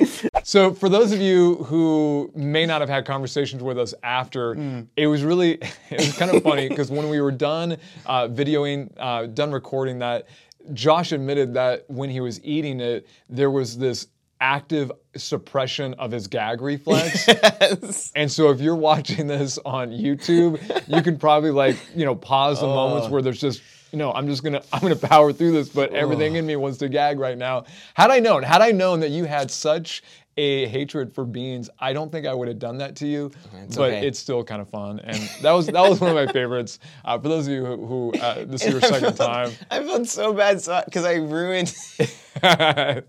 So, 0.44 0.72
for 0.72 0.88
those 0.88 1.12
of 1.12 1.20
you 1.20 1.56
who 1.64 2.30
may 2.35 2.64
not 2.64 2.80
have 2.80 2.88
had 2.88 3.04
conversations 3.04 3.62
with 3.62 3.78
us 3.78 3.92
after, 4.02 4.56
it 4.96 5.06
was 5.06 5.22
really 5.22 5.52
it 5.90 5.98
was 5.98 6.16
kind 6.16 6.30
of 6.30 6.42
funny 6.42 6.70
because 6.70 6.90
when 6.90 7.11
we 7.11 7.20
were 7.20 7.32
done 7.32 7.76
uh, 8.06 8.28
videoing, 8.28 8.90
uh, 8.96 9.26
done 9.26 9.52
recording 9.52 9.98
that, 9.98 10.26
Josh 10.72 11.12
admitted 11.12 11.52
that 11.52 11.85
when 11.88 12.09
he 12.09 12.20
was 12.20 12.42
eating 12.42 12.80
it, 12.80 13.06
there 13.28 13.50
was 13.50 13.76
this 13.76 14.06
active 14.40 14.90
suppression 15.16 15.94
of 15.94 16.11
his 16.11 16.26
gag 16.26 16.62
reflex. 16.62 17.26
Yes. 17.28 18.12
And 18.14 18.30
so 18.30 18.50
if 18.50 18.61
you're 18.61 18.76
watching 18.76 19.26
this 19.26 19.59
on 19.64 19.90
YouTube, 19.90 20.61
you 20.88 21.02
can 21.02 21.18
probably 21.18 21.50
like, 21.50 21.76
you 21.94 22.04
know, 22.04 22.14
pause 22.14 22.61
the 22.61 22.66
moments 22.66 23.09
where 23.09 23.22
there's 23.22 23.40
just, 23.40 23.62
know, 23.92 24.12
I'm 24.12 24.27
just 24.27 24.42
gonna 24.42 24.62
I'm 24.72 24.81
gonna 24.81 24.96
power 24.96 25.33
through 25.33 25.53
this, 25.53 25.68
but 25.68 25.92
everything 25.92 26.37
in 26.37 26.46
me 26.46 26.57
wants 26.57 26.79
to 26.79 26.88
gag 26.88 27.18
right 27.18 27.38
now. 27.38 27.64
Had 27.94 28.11
I 28.11 28.20
known, 28.20 28.42
had 28.42 28.62
I 28.62 28.72
known 28.72 29.01
that 29.01 29.11
you 29.11 29.25
had 29.25 29.51
such 29.51 30.03
a 30.38 30.66
hatred 30.66 31.14
for 31.14 31.25
beans, 31.25 31.70
I 31.79 31.92
don't 31.94 32.12
think 32.12 32.27
I 32.27 32.35
would 32.35 32.49
have 32.49 32.59
done 32.59 32.79
that 32.79 32.96
to 32.96 33.07
you. 33.07 33.31
It's 33.64 33.77
but 33.77 33.90
okay. 33.90 34.07
it's 34.07 34.18
still 34.18 34.44
kind 34.44 34.61
of 34.61 34.68
fun, 34.68 35.01
and 35.01 35.16
that 35.42 35.53
was 35.53 35.66
that 35.66 35.88
was 35.88 36.01
one 36.01 36.11
of 36.11 36.16
my 36.16 36.31
favorites. 36.33 36.79
Uh, 37.05 37.18
for 37.18 37.29
those 37.29 37.46
of 37.46 37.53
you 37.53 37.64
who, 37.64 37.87
who 37.87 38.12
uh, 38.20 38.44
this 38.44 38.64
is 38.64 38.72
your 38.72 38.81
second 38.92 39.16
time, 39.16 39.53
I 39.70 39.83
felt 39.83 40.07
so 40.09 40.33
bad 40.33 40.57
because 40.85 41.05
I 41.05 41.14
ruined. 41.14 41.75
I, 42.42 43.03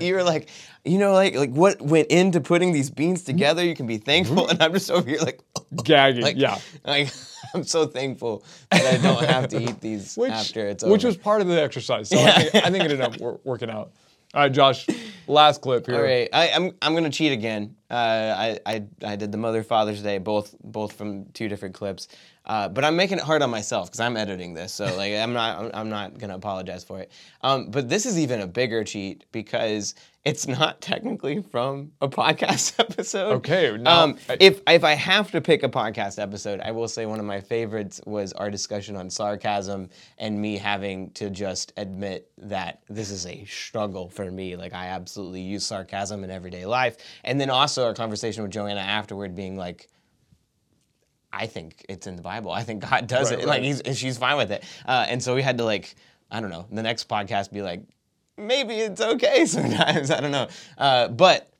you 0.00 0.14
were 0.14 0.24
like, 0.24 0.48
you 0.88 0.98
know, 0.98 1.12
like 1.12 1.34
like 1.34 1.50
what 1.50 1.80
went 1.80 2.08
into 2.08 2.40
putting 2.40 2.72
these 2.72 2.90
beans 2.90 3.22
together. 3.22 3.64
You 3.64 3.74
can 3.74 3.86
be 3.86 3.98
thankful, 3.98 4.48
and 4.48 4.62
I'm 4.62 4.72
just 4.72 4.90
over 4.90 5.08
here 5.08 5.20
like, 5.20 5.40
gagging, 5.84 6.22
like 6.22 6.36
yeah. 6.36 6.58
like 6.84 7.12
I'm 7.54 7.64
so 7.64 7.86
thankful 7.86 8.44
that 8.70 8.94
I 8.94 8.96
don't 9.02 9.24
have 9.24 9.48
to 9.48 9.62
eat 9.62 9.80
these 9.80 10.16
which, 10.16 10.30
after 10.32 10.66
it's 10.66 10.82
over. 10.82 10.92
which 10.92 11.04
was 11.04 11.16
part 11.16 11.40
of 11.40 11.48
the 11.48 11.60
exercise. 11.60 12.08
So 12.08 12.18
I, 12.18 12.32
think, 12.32 12.54
I 12.54 12.70
think 12.70 12.84
it 12.84 12.90
ended 12.90 13.00
up 13.00 13.18
wor- 13.18 13.40
working 13.44 13.70
out. 13.70 13.92
All 14.34 14.42
right, 14.42 14.52
Josh, 14.52 14.86
last 15.26 15.62
clip 15.62 15.86
here. 15.86 15.96
All 15.96 16.02
right, 16.02 16.28
I, 16.32 16.50
I'm 16.50 16.72
I'm 16.82 16.94
gonna 16.94 17.10
cheat 17.10 17.32
again. 17.32 17.76
Uh, 17.90 17.94
I, 17.94 18.58
I 18.66 18.84
I 19.02 19.16
did 19.16 19.32
the 19.32 19.38
Mother 19.38 19.62
Father's 19.62 20.02
Day, 20.02 20.18
both 20.18 20.54
both 20.62 20.92
from 20.92 21.26
two 21.32 21.48
different 21.48 21.74
clips. 21.74 22.08
Uh, 22.48 22.66
but 22.68 22.82
I'm 22.84 22.96
making 22.96 23.18
it 23.18 23.24
hard 23.24 23.42
on 23.42 23.50
myself 23.50 23.88
because 23.88 24.00
I'm 24.00 24.16
editing 24.16 24.54
this, 24.54 24.72
so 24.72 24.86
like 24.96 25.12
I'm 25.12 25.34
not 25.34 25.58
I'm- 25.58 25.70
I'm 25.74 25.88
not 25.90 26.18
gonna 26.18 26.34
apologize 26.36 26.82
for 26.82 26.98
it. 27.00 27.12
Um, 27.42 27.70
but 27.70 27.88
this 27.88 28.06
is 28.06 28.18
even 28.18 28.40
a 28.40 28.46
bigger 28.46 28.84
cheat 28.84 29.24
because 29.32 29.94
it's 30.24 30.48
not 30.48 30.80
technically 30.90 31.42
from 31.42 31.92
a 32.00 32.08
podcast 32.08 32.78
episode. 32.80 33.32
Okay, 33.36 33.76
now- 33.76 34.04
um, 34.04 34.18
if 34.40 34.62
if 34.66 34.82
I 34.82 34.94
have 34.94 35.30
to 35.32 35.42
pick 35.42 35.62
a 35.62 35.68
podcast 35.68 36.18
episode, 36.18 36.60
I 36.60 36.70
will 36.70 36.88
say 36.88 37.04
one 37.04 37.18
of 37.20 37.26
my 37.26 37.40
favorites 37.42 38.00
was 38.06 38.32
our 38.32 38.50
discussion 38.50 38.96
on 38.96 39.10
sarcasm 39.10 39.90
and 40.16 40.40
me 40.40 40.56
having 40.56 41.10
to 41.12 41.28
just 41.28 41.74
admit 41.76 42.30
that 42.38 42.80
this 42.88 43.10
is 43.10 43.26
a 43.26 43.44
struggle 43.44 44.08
for 44.08 44.30
me. 44.30 44.56
Like 44.56 44.72
I 44.72 44.86
absolutely 44.88 45.42
use 45.42 45.66
sarcasm 45.66 46.24
in 46.24 46.30
everyday 46.30 46.64
life, 46.64 46.96
and 47.24 47.38
then 47.38 47.50
also 47.50 47.84
our 47.84 47.94
conversation 47.94 48.42
with 48.42 48.52
Joanna 48.52 48.80
afterward 48.80 49.34
being 49.36 49.58
like. 49.58 49.88
I 51.32 51.46
think 51.46 51.84
it's 51.88 52.06
in 52.06 52.16
the 52.16 52.22
Bible. 52.22 52.50
I 52.50 52.62
think 52.62 52.82
God 52.88 53.06
does 53.06 53.30
Right, 53.30 53.40
it. 53.40 53.46
Like 53.46 53.62
he's 53.62 53.82
she's 53.94 54.18
fine 54.18 54.36
with 54.36 54.50
it. 54.50 54.64
Uh, 54.86 55.06
and 55.08 55.22
so 55.22 55.34
we 55.34 55.42
had 55.42 55.58
to 55.58 55.64
like, 55.64 55.94
I 56.30 56.40
don't 56.40 56.50
know, 56.50 56.66
the 56.70 56.82
next 56.82 57.08
podcast 57.08 57.52
be 57.52 57.62
like, 57.62 57.82
maybe 58.36 58.74
it's 58.74 59.00
okay 59.00 59.44
sometimes. 59.46 60.10
I 60.10 60.20
don't 60.20 60.32
know. 60.32 60.48
Uh, 60.76 61.08
but 61.08 61.50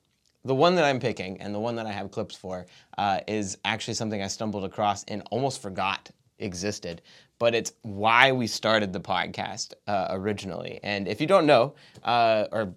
the 0.44 0.54
one 0.54 0.76
that 0.76 0.84
I'm 0.84 1.00
picking 1.00 1.40
and 1.40 1.54
the 1.54 1.58
one 1.58 1.76
that 1.76 1.86
I 1.86 1.92
have 1.92 2.10
clips 2.10 2.34
for 2.34 2.66
uh, 2.96 3.20
is 3.26 3.58
actually 3.64 3.94
something 3.94 4.22
I 4.22 4.28
stumbled 4.28 4.64
across 4.64 5.04
and 5.04 5.22
almost 5.30 5.60
forgot 5.60 6.10
existed. 6.38 7.02
But 7.38 7.54
it's 7.54 7.72
why 7.82 8.32
we 8.32 8.46
started 8.46 8.92
the 8.92 9.00
podcast 9.00 9.74
uh, 9.86 10.08
originally. 10.10 10.80
And 10.82 11.06
if 11.06 11.20
you 11.20 11.26
don't 11.26 11.46
know, 11.46 11.74
uh, 12.02 12.46
or 12.50 12.74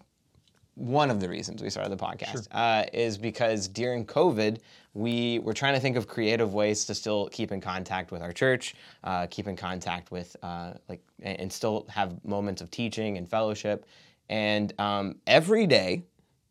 one 0.76 1.10
of 1.12 1.20
the 1.20 1.30
reasons 1.30 1.62
we 1.62 1.70
started 1.70 1.92
the 1.92 2.04
podcast 2.04 2.48
uh, 2.52 2.86
is 2.94 3.18
because 3.18 3.68
during 3.68 4.06
COVID, 4.06 4.60
we 4.94 5.40
were 5.40 5.54
trying 5.54 5.74
to 5.74 5.80
think 5.80 5.96
of 5.96 6.08
creative 6.08 6.54
ways 6.54 6.86
to 6.86 6.96
still 6.96 7.30
keep 7.30 7.52
in 7.52 7.62
contact 7.62 8.12
with 8.12 8.22
our 8.22 8.34
church, 8.34 8.76
uh, 9.04 9.28
keep 9.30 9.48
in 9.48 9.56
contact 9.56 10.12
with 10.12 10.36
uh, 10.44 10.74
like, 10.90 11.02
and 11.22 11.52
still 11.52 11.86
have 11.90 12.24
moments 12.26 12.62
of 12.62 12.70
teaching 12.72 13.18
and 13.18 13.30
fellowship. 13.30 13.86
And 14.30 14.74
um, 14.80 15.16
every 15.28 15.66
day, 15.68 16.04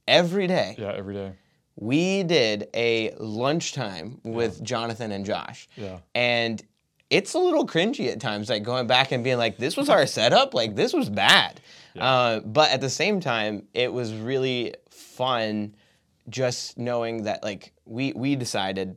every 0.09 0.47
day, 0.47 0.75
Yeah, 0.79 0.93
every 0.95 1.15
day. 1.15 1.33
we 1.77 2.23
did 2.23 2.69
a 2.75 3.13
lunchtime 3.19 4.21
with 4.25 4.63
Jonathan 4.63 5.13
and 5.13 5.25
Josh. 5.27 5.69
Yeah. 5.77 5.99
And 6.15 6.63
it's 7.11 7.35
a 7.35 7.39
little 7.39 7.67
cringy 7.67 8.11
at 8.11 8.21
times, 8.21 8.49
like 8.49 8.63
going 8.63 8.87
back 8.87 9.13
and 9.13 9.23
being 9.25 9.39
like, 9.39 9.59
this 9.59 9.77
was 9.77 9.89
our 9.89 10.07
setup, 10.19 10.55
like 10.55 10.77
this 10.77 10.93
was 10.93 11.11
bad. 11.11 11.61
Uh, 11.99 12.41
but 12.41 12.71
at 12.71 12.81
the 12.81 12.89
same 12.91 13.19
time, 13.21 13.67
it 13.75 13.93
was 13.93 14.13
really 14.15 14.75
fun 14.91 15.75
just 16.31 16.79
knowing 16.79 17.25
that 17.25 17.43
like 17.43 17.73
we 17.85 18.13
we 18.13 18.37
decided, 18.37 18.97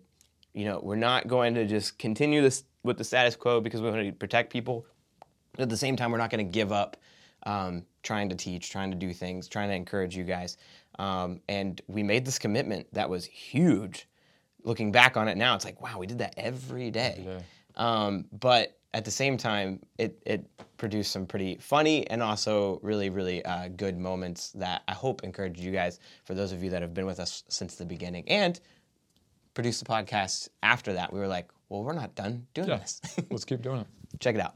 you 0.53 0.65
know, 0.65 0.79
we're 0.81 0.95
not 0.95 1.27
going 1.27 1.55
to 1.55 1.65
just 1.65 1.97
continue 1.97 2.41
this 2.41 2.63
with 2.83 2.97
the 2.97 3.03
status 3.03 3.35
quo 3.35 3.59
because 3.59 3.81
we 3.81 3.89
want 3.89 4.03
to 4.03 4.11
protect 4.13 4.51
people. 4.51 4.85
But 5.53 5.63
at 5.63 5.69
the 5.69 5.77
same 5.77 5.95
time, 5.95 6.11
we're 6.11 6.17
not 6.17 6.29
going 6.29 6.45
to 6.45 6.51
give 6.51 6.71
up 6.71 6.97
um, 7.45 7.83
trying 8.01 8.29
to 8.29 8.35
teach, 8.35 8.69
trying 8.69 8.91
to 8.91 8.97
do 8.97 9.13
things, 9.13 9.47
trying 9.47 9.69
to 9.69 9.75
encourage 9.75 10.15
you 10.15 10.23
guys. 10.23 10.57
Um, 10.99 11.41
and 11.49 11.81
we 11.87 12.03
made 12.03 12.25
this 12.25 12.39
commitment 12.39 12.87
that 12.93 13.09
was 13.09 13.25
huge. 13.25 14.07
Looking 14.63 14.91
back 14.91 15.17
on 15.17 15.27
it 15.27 15.37
now, 15.37 15.55
it's 15.55 15.65
like, 15.65 15.81
wow, 15.81 15.97
we 15.99 16.07
did 16.07 16.19
that 16.19 16.35
every 16.37 16.89
day. 16.91 17.25
Um, 17.75 18.25
but 18.31 18.77
at 18.93 19.03
the 19.05 19.11
same 19.11 19.37
time, 19.37 19.79
it, 19.97 20.21
it 20.25 20.45
produced 20.77 21.11
some 21.11 21.25
pretty 21.25 21.57
funny 21.57 22.05
and 22.09 22.21
also 22.21 22.79
really, 22.83 23.09
really 23.09 23.43
uh, 23.45 23.69
good 23.69 23.97
moments 23.97 24.51
that 24.51 24.83
I 24.87 24.93
hope 24.93 25.23
encourage 25.23 25.59
you 25.59 25.71
guys, 25.71 25.99
for 26.25 26.33
those 26.35 26.51
of 26.51 26.63
you 26.63 26.69
that 26.71 26.81
have 26.81 26.93
been 26.93 27.05
with 27.05 27.19
us 27.19 27.43
since 27.47 27.75
the 27.75 27.85
beginning. 27.85 28.27
And 28.29 28.59
produced 29.53 29.83
the 29.83 29.89
podcast 29.89 30.49
after 30.63 30.93
that. 30.93 31.13
We 31.13 31.19
were 31.19 31.27
like, 31.27 31.49
well, 31.69 31.83
we're 31.83 31.93
not 31.93 32.15
done 32.15 32.45
doing 32.53 32.69
Yeah. 32.69 32.77
this. 32.77 33.01
Let's 33.31 33.45
keep 33.45 33.61
doing 33.61 33.79
it. 33.81 33.87
Check 34.19 34.35
it 34.35 34.41
out. 34.41 34.55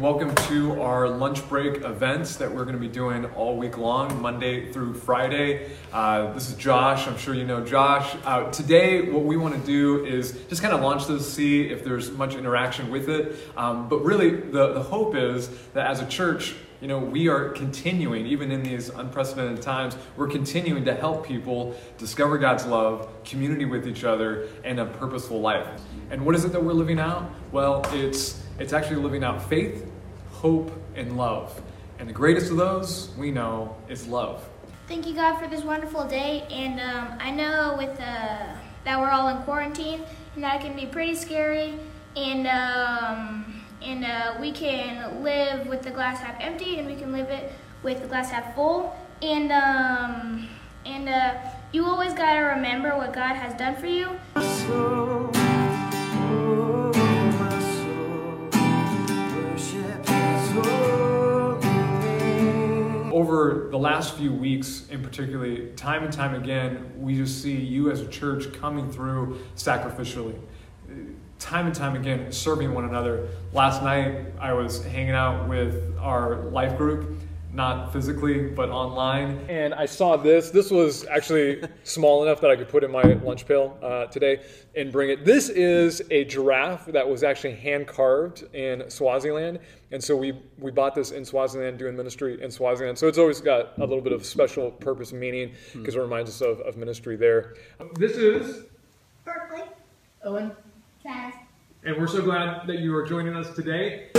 Welcome 0.00 0.32
to 0.46 0.80
our 0.80 1.08
lunch 1.08 1.48
break 1.48 1.82
events 1.82 2.36
that 2.36 2.48
we're 2.48 2.62
going 2.62 2.76
to 2.76 2.80
be 2.80 2.86
doing 2.86 3.24
all 3.34 3.56
week 3.56 3.78
long, 3.78 4.22
Monday 4.22 4.70
through 4.70 4.94
Friday. 4.94 5.72
Uh, 5.92 6.32
this 6.34 6.48
is 6.48 6.54
Josh. 6.54 7.08
I'm 7.08 7.18
sure 7.18 7.34
you 7.34 7.44
know 7.44 7.64
Josh. 7.64 8.14
Uh, 8.24 8.48
today, 8.52 9.10
what 9.10 9.24
we 9.24 9.36
want 9.36 9.56
to 9.56 9.66
do 9.66 10.04
is 10.04 10.38
just 10.48 10.62
kind 10.62 10.72
of 10.72 10.82
launch 10.82 11.08
this, 11.08 11.32
see 11.32 11.68
if 11.68 11.82
there's 11.82 12.12
much 12.12 12.36
interaction 12.36 12.92
with 12.92 13.08
it. 13.08 13.38
Um, 13.56 13.88
but 13.88 14.04
really, 14.04 14.30
the, 14.30 14.72
the 14.72 14.82
hope 14.84 15.16
is 15.16 15.48
that 15.72 15.88
as 15.88 16.00
a 16.00 16.06
church, 16.06 16.54
you 16.80 16.86
know, 16.86 17.00
we 17.00 17.26
are 17.26 17.48
continuing, 17.48 18.24
even 18.24 18.52
in 18.52 18.62
these 18.62 18.90
unprecedented 18.90 19.62
times, 19.62 19.96
we're 20.16 20.28
continuing 20.28 20.84
to 20.84 20.94
help 20.94 21.26
people 21.26 21.76
discover 21.98 22.38
God's 22.38 22.64
love, 22.66 23.08
community 23.24 23.64
with 23.64 23.88
each 23.88 24.04
other, 24.04 24.46
and 24.62 24.78
a 24.78 24.86
purposeful 24.86 25.40
life. 25.40 25.66
And 26.12 26.24
what 26.24 26.36
is 26.36 26.44
it 26.44 26.52
that 26.52 26.62
we're 26.62 26.72
living 26.72 27.00
out? 27.00 27.32
Well, 27.50 27.82
it's 27.92 28.44
it's 28.58 28.72
actually 28.72 28.96
living 28.96 29.24
out 29.24 29.48
faith, 29.48 29.86
hope, 30.30 30.72
and 30.94 31.16
love. 31.16 31.60
And 31.98 32.08
the 32.08 32.12
greatest 32.12 32.50
of 32.50 32.56
those 32.56 33.10
we 33.16 33.30
know 33.30 33.76
is 33.88 34.06
love. 34.06 34.48
Thank 34.86 35.06
you, 35.06 35.14
God, 35.14 35.38
for 35.38 35.46
this 35.48 35.62
wonderful 35.62 36.06
day. 36.06 36.46
And 36.50 36.80
um, 36.80 37.18
I 37.20 37.30
know 37.30 37.74
with 37.76 38.00
uh, 38.00 38.54
that 38.84 39.00
we're 39.00 39.10
all 39.10 39.28
in 39.28 39.38
quarantine, 39.42 40.02
and 40.34 40.44
that 40.44 40.60
can 40.60 40.74
be 40.74 40.86
pretty 40.86 41.14
scary. 41.14 41.74
And 42.16 42.46
um, 42.46 43.62
and 43.82 44.04
uh, 44.04 44.36
we 44.40 44.50
can 44.50 45.22
live 45.22 45.66
with 45.66 45.82
the 45.82 45.90
glass 45.90 46.20
half 46.20 46.40
empty, 46.40 46.78
and 46.78 46.88
we 46.88 46.96
can 46.96 47.12
live 47.12 47.28
it 47.28 47.52
with 47.82 48.00
the 48.00 48.08
glass 48.08 48.30
half 48.30 48.54
full. 48.54 48.96
And 49.20 49.52
um, 49.52 50.48
and 50.86 51.08
uh, 51.08 51.34
you 51.72 51.84
always 51.84 52.14
gotta 52.14 52.40
remember 52.40 52.96
what 52.96 53.12
God 53.12 53.34
has 53.34 53.54
done 53.54 53.76
for 53.76 53.86
you. 53.86 55.47
Over 63.18 63.66
the 63.68 63.78
last 63.80 64.14
few 64.14 64.32
weeks, 64.32 64.86
in 64.90 65.02
particularly, 65.02 65.72
time 65.74 66.04
and 66.04 66.12
time 66.12 66.40
again, 66.40 66.92
we 66.96 67.16
just 67.16 67.42
see 67.42 67.56
you 67.56 67.90
as 67.90 68.00
a 68.00 68.06
church 68.06 68.52
coming 68.60 68.92
through 68.92 69.40
sacrificially. 69.56 70.36
Time 71.40 71.66
and 71.66 71.74
time 71.74 71.96
again, 71.96 72.30
serving 72.30 72.72
one 72.72 72.84
another. 72.84 73.26
Last 73.52 73.82
night, 73.82 74.26
I 74.38 74.52
was 74.52 74.84
hanging 74.84 75.16
out 75.16 75.48
with 75.48 75.96
our 75.98 76.44
life 76.44 76.78
group. 76.78 77.17
Not 77.58 77.92
physically, 77.92 78.46
but 78.46 78.70
online. 78.70 79.44
And 79.50 79.74
I 79.74 79.84
saw 79.84 80.16
this. 80.16 80.50
This 80.50 80.70
was 80.70 81.04
actually 81.06 81.62
small 81.82 82.22
enough 82.22 82.40
that 82.40 82.50
I 82.50 82.56
could 82.56 82.68
put 82.68 82.84
in 82.84 82.90
my 82.90 83.02
lunch 83.02 83.46
pail 83.46 83.76
uh, 83.82 84.06
today 84.06 84.40
and 84.76 84.92
bring 84.92 85.10
it. 85.10 85.24
This 85.24 85.48
is 85.50 86.00
a 86.10 86.24
giraffe 86.24 86.86
that 86.86 87.06
was 87.06 87.24
actually 87.24 87.56
hand 87.56 87.88
carved 87.88 88.44
in 88.54 88.88
Swaziland. 88.88 89.58
And 89.90 90.02
so 90.02 90.16
we, 90.16 90.40
we 90.58 90.70
bought 90.70 90.94
this 90.94 91.10
in 91.10 91.24
Swaziland 91.24 91.78
doing 91.78 91.96
ministry 91.96 92.40
in 92.40 92.50
Swaziland. 92.50 92.96
So 92.96 93.08
it's 93.08 93.18
always 93.18 93.40
got 93.40 93.76
a 93.78 93.80
little 93.80 94.00
bit 94.00 94.12
of 94.12 94.24
special 94.24 94.70
purpose 94.70 95.10
and 95.10 95.20
meaning 95.20 95.52
because 95.74 95.96
it 95.96 96.00
reminds 96.00 96.30
us 96.30 96.40
of, 96.40 96.60
of 96.60 96.76
ministry 96.76 97.16
there. 97.16 97.56
This 97.94 98.12
is 98.12 98.66
Berkeley. 99.24 99.64
Owen. 100.24 100.52
Taz. 101.04 101.32
and 101.84 101.96
we're 101.96 102.08
so 102.08 102.22
glad 102.22 102.66
that 102.66 102.80
you 102.80 102.94
are 102.94 103.06
joining 103.06 103.34
us 103.34 103.54
today. 103.54 104.10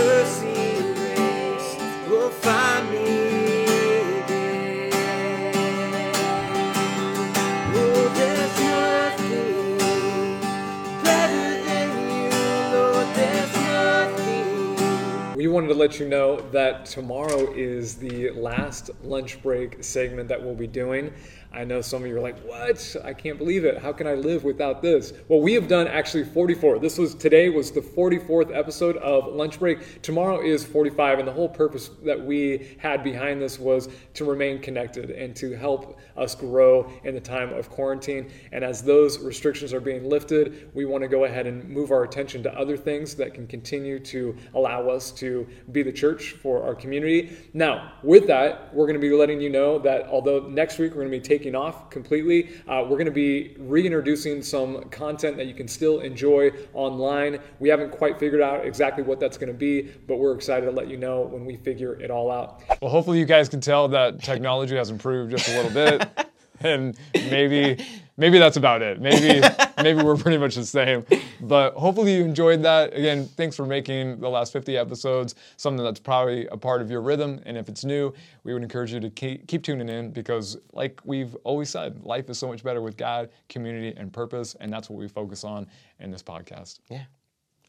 We 15.36 15.46
wanted 15.46 15.68
to 15.68 15.74
let 15.74 16.00
you 16.00 16.08
know 16.08 16.40
that 16.50 16.84
tomorrow 16.84 17.52
is 17.54 17.94
the 17.94 18.30
last 18.30 18.90
lunch 19.04 19.40
break 19.40 19.84
segment 19.84 20.28
that 20.30 20.42
we'll 20.42 20.56
be 20.56 20.66
doing. 20.66 21.12
I 21.52 21.64
know 21.64 21.80
some 21.80 22.02
of 22.02 22.08
you 22.08 22.16
are 22.16 22.20
like, 22.20 22.38
"What? 22.40 22.96
I 23.02 23.12
can't 23.12 23.36
believe 23.36 23.64
it. 23.64 23.78
How 23.78 23.92
can 23.92 24.06
I 24.06 24.14
live 24.14 24.44
without 24.44 24.82
this?" 24.82 25.12
Well, 25.28 25.40
we 25.40 25.54
have 25.54 25.66
done 25.66 25.88
actually 25.88 26.24
44. 26.24 26.78
This 26.78 26.96
was 26.96 27.14
today 27.14 27.48
was 27.48 27.72
the 27.72 27.80
44th 27.80 28.54
episode 28.54 28.96
of 28.98 29.34
Lunch 29.34 29.58
Break. 29.58 30.00
Tomorrow 30.02 30.42
is 30.42 30.64
45, 30.64 31.18
and 31.18 31.26
the 31.26 31.32
whole 31.32 31.48
purpose 31.48 31.90
that 32.04 32.24
we 32.24 32.76
had 32.78 33.02
behind 33.02 33.42
this 33.42 33.58
was 33.58 33.88
to 34.14 34.24
remain 34.24 34.60
connected 34.60 35.10
and 35.10 35.34
to 35.36 35.56
help 35.56 35.98
us 36.16 36.36
grow 36.36 36.88
in 37.02 37.14
the 37.14 37.20
time 37.20 37.52
of 37.52 37.68
quarantine. 37.68 38.30
And 38.52 38.62
as 38.62 38.82
those 38.82 39.18
restrictions 39.18 39.74
are 39.74 39.80
being 39.80 40.08
lifted, 40.08 40.70
we 40.74 40.84
want 40.84 41.02
to 41.02 41.08
go 41.08 41.24
ahead 41.24 41.46
and 41.46 41.68
move 41.68 41.90
our 41.90 42.04
attention 42.04 42.44
to 42.44 42.58
other 42.58 42.76
things 42.76 43.16
that 43.16 43.34
can 43.34 43.48
continue 43.48 43.98
to 43.98 44.36
allow 44.54 44.88
us 44.88 45.10
to 45.12 45.46
be 45.72 45.82
the 45.82 45.92
church 45.92 46.32
for 46.42 46.62
our 46.62 46.74
community. 46.76 47.30
Now, 47.54 47.94
with 48.04 48.28
that, 48.28 48.72
we're 48.72 48.86
going 48.86 49.00
to 49.00 49.00
be 49.00 49.10
letting 49.10 49.40
you 49.40 49.50
know 49.50 49.78
that 49.80 50.06
although 50.06 50.46
next 50.48 50.78
week 50.78 50.92
we're 50.92 51.02
going 51.02 51.12
to 51.12 51.18
be 51.18 51.20
taking 51.40 51.54
off 51.54 51.88
completely, 51.88 52.50
uh, 52.68 52.82
we're 52.82 52.98
going 52.98 53.06
to 53.06 53.10
be 53.10 53.56
reintroducing 53.58 54.42
some 54.42 54.84
content 54.90 55.38
that 55.38 55.46
you 55.46 55.54
can 55.54 55.66
still 55.66 56.00
enjoy 56.00 56.50
online. 56.74 57.38
We 57.60 57.70
haven't 57.70 57.92
quite 57.92 58.18
figured 58.18 58.42
out 58.42 58.66
exactly 58.66 59.02
what 59.02 59.18
that's 59.18 59.38
going 59.38 59.50
to 59.50 59.58
be, 59.58 59.90
but 60.06 60.18
we're 60.18 60.34
excited 60.34 60.66
to 60.66 60.72
let 60.72 60.88
you 60.88 60.98
know 60.98 61.22
when 61.22 61.46
we 61.46 61.56
figure 61.56 61.98
it 61.98 62.10
all 62.10 62.30
out. 62.30 62.62
Well, 62.82 62.90
hopefully, 62.90 63.18
you 63.18 63.24
guys 63.24 63.48
can 63.48 63.62
tell 63.62 63.88
that 63.88 64.22
technology 64.22 64.76
has 64.76 64.90
improved 64.90 65.30
just 65.30 65.48
a 65.48 65.62
little 65.62 65.72
bit. 65.72 66.26
and 66.60 66.94
maybe 67.14 67.82
maybe 68.20 68.38
that's 68.38 68.56
about 68.56 68.82
it. 68.82 69.00
Maybe 69.00 69.40
maybe 69.82 70.02
we're 70.02 70.16
pretty 70.16 70.38
much 70.38 70.54
the 70.54 70.64
same. 70.64 71.04
But 71.40 71.74
hopefully 71.74 72.14
you 72.14 72.22
enjoyed 72.22 72.62
that. 72.62 72.94
Again, 72.94 73.26
thanks 73.26 73.56
for 73.56 73.66
making 73.66 74.20
the 74.20 74.28
last 74.28 74.52
50 74.52 74.76
episodes 74.76 75.34
something 75.56 75.82
that's 75.82 75.98
probably 75.98 76.46
a 76.48 76.56
part 76.56 76.82
of 76.82 76.90
your 76.90 77.00
rhythm. 77.00 77.40
And 77.46 77.56
if 77.56 77.68
it's 77.68 77.84
new, 77.84 78.12
we 78.44 78.52
would 78.52 78.62
encourage 78.62 78.92
you 78.92 79.00
to 79.00 79.10
keep, 79.10 79.48
keep 79.48 79.62
tuning 79.62 79.88
in 79.88 80.10
because, 80.10 80.58
like 80.72 81.00
we've 81.04 81.34
always 81.42 81.70
said, 81.70 82.04
life 82.04 82.28
is 82.30 82.38
so 82.38 82.46
much 82.46 82.62
better 82.62 82.82
with 82.82 82.96
God, 82.96 83.30
community, 83.48 83.96
and 83.96 84.12
purpose. 84.12 84.54
And 84.60 84.72
that's 84.72 84.90
what 84.90 84.98
we 84.98 85.08
focus 85.08 85.42
on 85.42 85.66
in 85.98 86.10
this 86.10 86.22
podcast. 86.22 86.80
Yeah. 86.88 87.04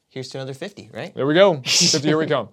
Here's 0.09 0.27
to 0.29 0.39
another 0.39 0.53
50, 0.53 0.89
right? 0.93 1.15
There 1.15 1.25
we 1.25 1.33
go. 1.33 1.61
50, 1.65 2.05
here 2.05 2.17
we 2.17 2.27
come. 2.27 2.49